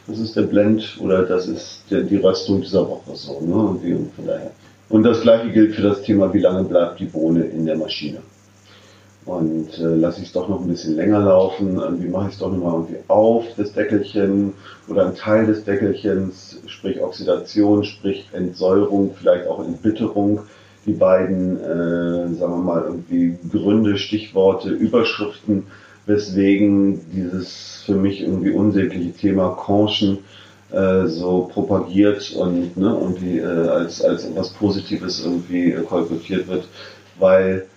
[0.08, 3.55] das ist der Blend oder das ist der, die Röstung dieser Woche so, ne?
[3.55, 4.51] Und wie, und von daher.
[4.89, 8.19] Und das gleiche gilt für das Thema, wie lange bleibt die Bohne in der Maschine.
[9.25, 12.39] Und äh, lasse ich es doch noch ein bisschen länger laufen, irgendwie mache ich es
[12.39, 14.53] doch nochmal irgendwie auf, das Deckelchen
[14.88, 20.39] oder ein Teil des Deckelchens, sprich Oxidation, sprich Entsäuerung, vielleicht auch Entbitterung.
[20.85, 25.63] Die beiden, äh, sagen wir mal, irgendwie Gründe, Stichworte, Überschriften,
[26.05, 30.19] weswegen dieses für mich irgendwie unsägliche Thema Conchen
[30.72, 36.68] äh, so propagiert und ne, irgendwie äh, als, als etwas Positives irgendwie äh, kolportiert wird,
[37.20, 37.68] weil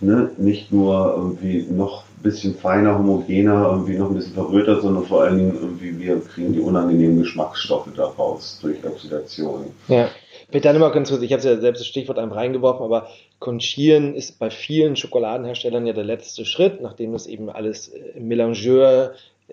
[0.00, 5.04] ne, nicht nur irgendwie noch ein bisschen feiner, homogener, irgendwie noch ein bisschen verröter, sondern
[5.04, 9.66] vor allen Dingen irgendwie wir kriegen die unangenehmen Geschmacksstoffe daraus durch Oxidation.
[9.88, 10.08] Ja.
[10.50, 14.38] Vielleicht dann ganz kurz, ich habe ja selbst das Stichwort einem reingeworfen, aber Conchieren ist
[14.38, 19.10] bei vielen Schokoladenherstellern ja der letzte Schritt, nachdem das eben alles äh, im Mélangeur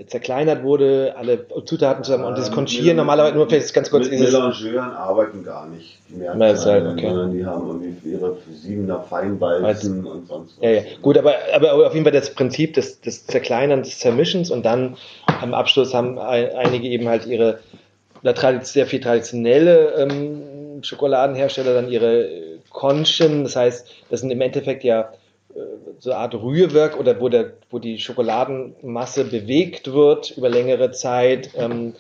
[0.08, 4.20] zerkleinert wurde, alle Zutaten zusammen und das Conchieren Mit- normalerweise nur vielleicht ganz kurz mit
[4.20, 7.08] dieses Mélangeuren arbeiten gar nicht die Mehrzahl, halt okay.
[7.08, 10.64] sondern die haben irgendwie ihre Siebener Feinbalzen und sonst was.
[10.66, 10.82] Ja, ja.
[11.02, 14.98] Gut, aber, aber auf jeden Fall das Prinzip des, des Zerkleinerns, des Zermischens und dann
[15.42, 17.60] am Abschluss haben ein- einige eben halt ihre
[18.64, 24.84] sehr viel traditionelle ähm, Schokoladenhersteller dann ihre äh, Conchen, das heißt, das sind im Endeffekt
[24.84, 25.06] ja äh,
[26.00, 31.52] so eine Art Rührwerk oder wo, der, wo die Schokoladenmasse bewegt wird über längere Zeit,
[31.58, 31.94] ähm,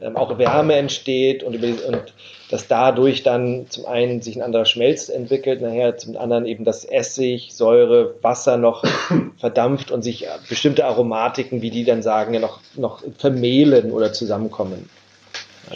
[0.00, 2.14] ähm, auch Wärme entsteht und, über, und
[2.50, 6.84] dass dadurch dann zum einen sich ein anderer Schmelz entwickelt, nachher zum anderen eben das
[6.84, 8.84] Essig, Säure, Wasser noch
[9.38, 14.88] verdampft und sich bestimmte Aromatiken, wie die dann sagen, ja noch, noch vermehlen oder zusammenkommen.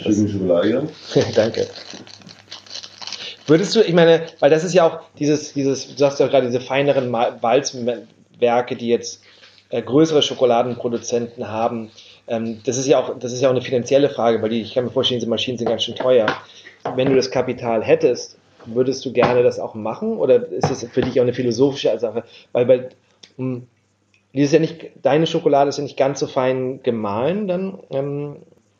[0.01, 0.89] Schöne Schokolade.
[1.35, 1.67] Danke.
[3.47, 6.47] Würdest du, ich meine, weil das ist ja auch dieses, dieses, du sagst ja gerade
[6.47, 9.23] diese feineren Walzwerke, die jetzt
[9.69, 11.89] äh, größere Schokoladenproduzenten haben.
[12.27, 14.73] Ähm, das ist ja auch, das ist ja auch eine finanzielle Frage, weil die, ich
[14.73, 16.27] kann mir vorstellen, diese Maschinen sind ganz schön teuer.
[16.95, 20.17] Wenn du das Kapital hättest, würdest du gerne das auch machen?
[20.17, 22.23] Oder ist es für dich auch eine philosophische Sache?
[22.51, 22.89] Weil bei,
[23.37, 23.67] hm,
[24.33, 27.79] die ist ja nicht, deine Schokolade ist ja nicht ganz so fein gemahlen dann.
[27.89, 28.37] Ähm,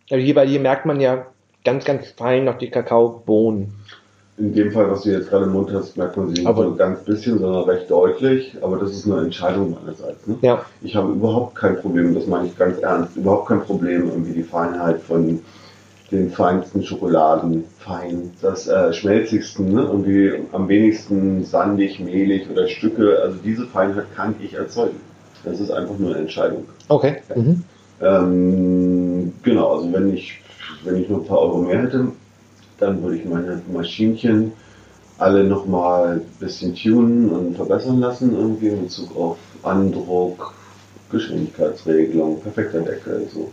[0.08, 1.28] hier, weil hier merkt man ja
[1.64, 3.74] ganz, ganz fein noch die Kakaobohnen.
[4.38, 6.64] In dem Fall, was du jetzt gerade im Mund hast, merkt man sie nicht Aber-
[6.66, 8.56] so ganz bisschen, sondern recht deutlich.
[8.62, 10.28] Aber das ist eine Entscheidung meinerseits.
[10.28, 10.36] Ne?
[10.42, 14.34] Ja, Ich habe überhaupt kein Problem, das meine ich ganz ernst, überhaupt kein Problem, irgendwie
[14.34, 15.40] die Feinheit von
[16.12, 19.82] den feinsten Schokoladen fein, das äh, schmelzigsten, ne?
[19.92, 23.20] irgendwie am wenigsten sandig, mehlig oder Stücke.
[23.22, 24.98] Also diese Feinheit kann ich erzeugen.
[25.44, 26.66] Das ist einfach nur eine Entscheidung.
[26.90, 27.18] okay.
[27.36, 27.64] Mhm.
[28.00, 30.40] Ähm, genau, also wenn ich,
[30.84, 32.08] wenn ich nur ein paar Euro mehr hätte,
[32.80, 34.54] dann würde ich meine Maschinchen
[35.18, 40.54] alle nochmal ein bisschen tunen und verbessern lassen, irgendwie in Bezug auf Andruck,
[41.12, 43.50] Geschwindigkeitsregelung, perfekter Deckel, so.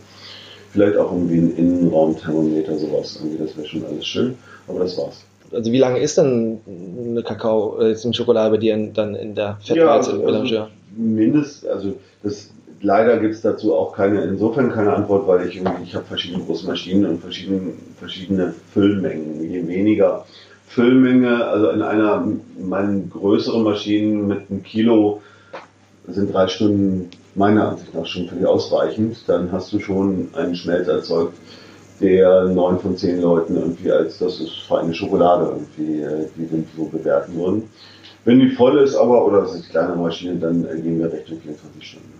[0.71, 4.35] Vielleicht auch irgendwie ein Innenraumthermometer, sowas, irgendwie, das wäre schon alles schön,
[4.67, 5.23] aber das war's.
[5.51, 9.15] Also wie lange ist denn eine Kakao, äh, jetzt eine Schokolade bei dir in, dann
[9.15, 10.67] in der Fettweiz ja, also, also
[10.97, 12.49] Mindest, also das
[12.85, 16.43] leider gibt es dazu auch keine, insofern keine Antwort, weil ich irgendwie, ich habe verschiedene
[16.43, 19.43] große Maschinen und verschiedene, verschiedene Füllmengen.
[19.43, 20.25] Je weniger
[20.67, 22.27] Füllmenge, also in einer
[22.59, 25.21] meinen größeren Maschinen mit einem Kilo
[26.07, 29.17] sind drei Stunden meiner Ansicht nach schon völlig ausreichend.
[29.27, 31.33] Dann hast du schon einen Schmelz erzeugt,
[31.99, 36.67] der neun von zehn Leuten irgendwie als das ist feine Schokolade irgendwie, äh, die den
[36.77, 37.63] so bewerten würden.
[38.25, 41.87] Wenn die voll ist aber, oder das ist kleine Maschine, dann gehen wir Richtung 24
[41.87, 42.14] Stunden.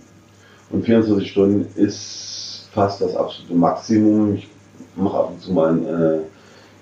[0.76, 4.36] Und 24 Stunden ist fast das absolute Maximum.
[4.36, 4.50] Ich
[4.98, 6.18] mache ab und zu mal einen, äh,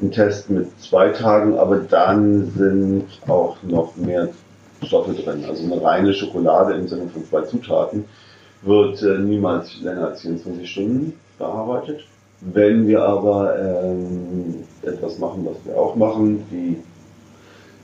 [0.01, 4.29] einen Test mit zwei Tagen, aber dann sind auch noch mehr
[4.81, 5.45] Stoffe drin.
[5.47, 8.05] Also eine reine Schokolade im Sinne von zwei Zutaten
[8.63, 11.99] wird äh, niemals länger als 24 Stunden verarbeitet.
[12.41, 16.77] Wenn wir aber ähm, etwas machen, was wir auch machen, wie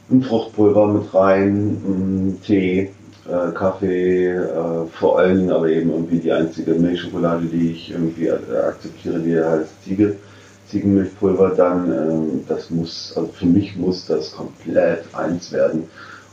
[0.10, 2.90] ein Fruchtpulver mit rein, Tee,
[3.28, 8.38] äh, Kaffee, äh, vor allem aber eben irgendwie die einzige Milchschokolade, die ich irgendwie äh,
[8.68, 10.16] akzeptiere, die heißt Ziege,
[10.68, 15.86] Ziegenmilchpulver, dann ähm, das muss, also für mich muss das komplett eins werden.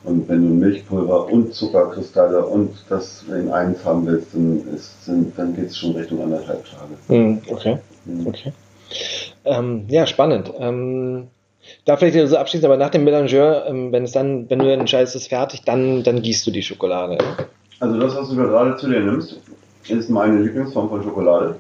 [0.05, 5.67] Und wenn du Milchpulver und Zuckerkristalle und das in eins haben willst, dann, dann geht
[5.67, 6.95] es schon Richtung anderthalb Tage.
[7.21, 7.79] Mm, okay.
[8.05, 8.27] Mm.
[8.27, 8.53] okay.
[9.45, 10.53] Ähm, ja, spannend.
[10.61, 11.27] Ähm,
[11.85, 15.17] da vielleicht so abschließend, aber nach dem Melangeur, ähm, wenn es dann, wenn du entscheidest,
[15.17, 17.19] es ist fertig, dann, dann gießt du die Schokolade.
[17.81, 19.41] Also das, was du da gerade zu dir nimmst,
[19.89, 21.57] ist meine Lieblingsform von Schokolade.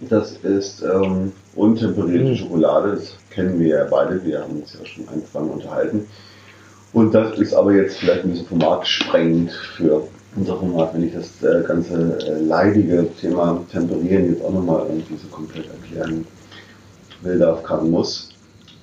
[0.00, 2.36] Das ist ähm, untemperierte mm.
[2.36, 2.92] Schokolade.
[2.92, 4.22] Das kennen wir ja beide.
[4.24, 6.06] Wir haben uns ja schon Mal unterhalten.
[6.92, 11.42] Und das ist aber jetzt vielleicht ein bisschen formatsprengend für unser Format, wenn ich das
[11.42, 16.26] äh, ganze äh, leidige Thema Temperieren jetzt auch nochmal irgendwie so komplett erklären
[17.22, 18.25] will, darf, kann, muss.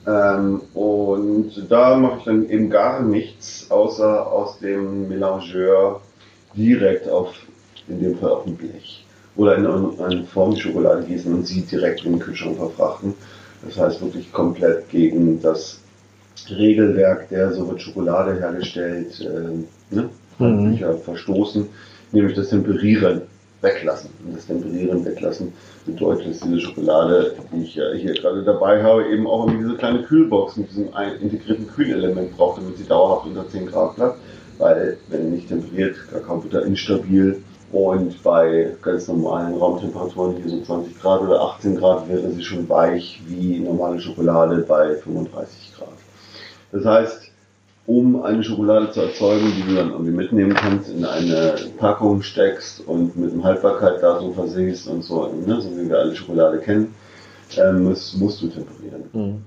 [0.06, 6.02] Ähm, und da mache ich dann eben gar nichts, außer aus dem Melangeur
[6.56, 7.34] direkt auf,
[7.88, 9.06] in dem Fall auf ein Blech.
[9.36, 13.16] Oder in eine Formschokolade gießen und sie direkt in den Kühlschrank verfrachten.
[13.66, 15.80] Das heißt wirklich komplett gegen das
[16.50, 20.10] Regelwerk, der so wird Schokolade hergestellt, äh, ne?
[20.38, 20.78] mhm.
[21.04, 21.68] verstoßen,
[22.12, 23.22] nämlich das Temperieren
[23.64, 24.12] weglassen.
[24.26, 25.54] Und das Temperieren weglassen
[25.86, 30.04] bedeutet, dass diese Schokolade, die ich hier gerade dabei habe, eben auch irgendwie diese kleine
[30.04, 30.90] Kühlbox mit diesem
[31.22, 34.18] integrierten Kühlelement braucht, damit sie dauerhaft unter 10 Grad bleibt.
[34.60, 37.42] Weil, wenn nicht temperiert, Kakaobutter instabil
[37.72, 42.70] und bei ganz normalen Raumtemperaturen, hier so 20 Grad oder 18 Grad, wäre sie schon
[42.70, 45.88] weich wie normale Schokolade bei 35 Grad.
[46.72, 47.32] Das heißt,
[47.86, 52.86] um eine Schokolade zu erzeugen, die du dann irgendwie mitnehmen kannst, in eine Packung steckst
[52.88, 56.94] und mit einem Haltbarkeitsdatum versiehst und so, ne, so wie wir alle Schokolade kennen,
[57.58, 59.04] ähm, musst, musst du temperieren.
[59.12, 59.42] Mhm.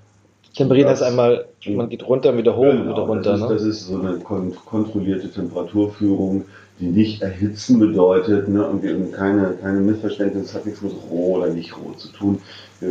[0.54, 3.30] Temperieren heißt einmal, man geht runter und wieder hoch genau, und wieder runter.
[3.32, 3.54] Das ist, ne?
[3.54, 6.44] das ist so eine kon kontrollierte Temperaturführung,
[6.78, 11.48] die nicht erhitzen bedeutet ne, und keine, keine Missverständnisse, das hat nichts mit roh oder
[11.48, 12.40] nicht roh zu tun.
[12.80, 12.90] Wir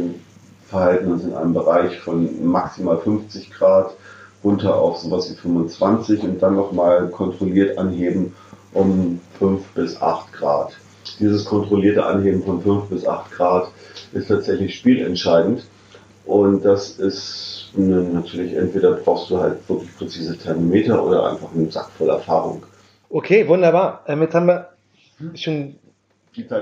[0.68, 3.96] verhalten uns in einem Bereich von maximal 50 Grad
[4.46, 8.34] runter auf sowas wie 25 und dann nochmal kontrolliert anheben
[8.74, 10.74] um 5 bis 8 Grad.
[11.20, 13.68] Dieses kontrollierte Anheben von 5 bis 8 Grad
[14.14, 15.66] ist tatsächlich spielentscheidend
[16.26, 21.89] und das ist natürlich entweder brauchst du halt wirklich präzise Thermometer oder einfach einen Sack
[21.98, 22.64] voll Erfahrung.
[23.10, 24.04] Okay, wunderbar.
[24.08, 24.70] Ähm, jetzt haben wir
[25.36, 25.76] schon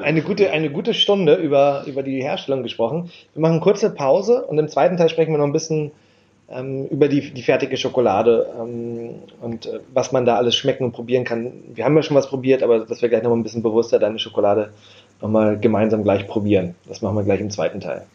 [0.03, 3.11] eine gute, eine gute Stunde über, über die Herstellung gesprochen.
[3.33, 5.91] Wir machen eine kurze Pause und im zweiten Teil sprechen wir noch ein bisschen
[6.89, 11.23] über die, die fertige Schokolade ähm, und äh, was man da alles schmecken und probieren
[11.23, 11.53] kann.
[11.73, 14.19] Wir haben ja schon was probiert, aber dass wir gleich noch ein bisschen bewusster deine
[14.19, 14.73] Schokolade
[15.21, 16.75] nochmal gemeinsam gleich probieren.
[16.87, 18.05] Das machen wir gleich im zweiten Teil.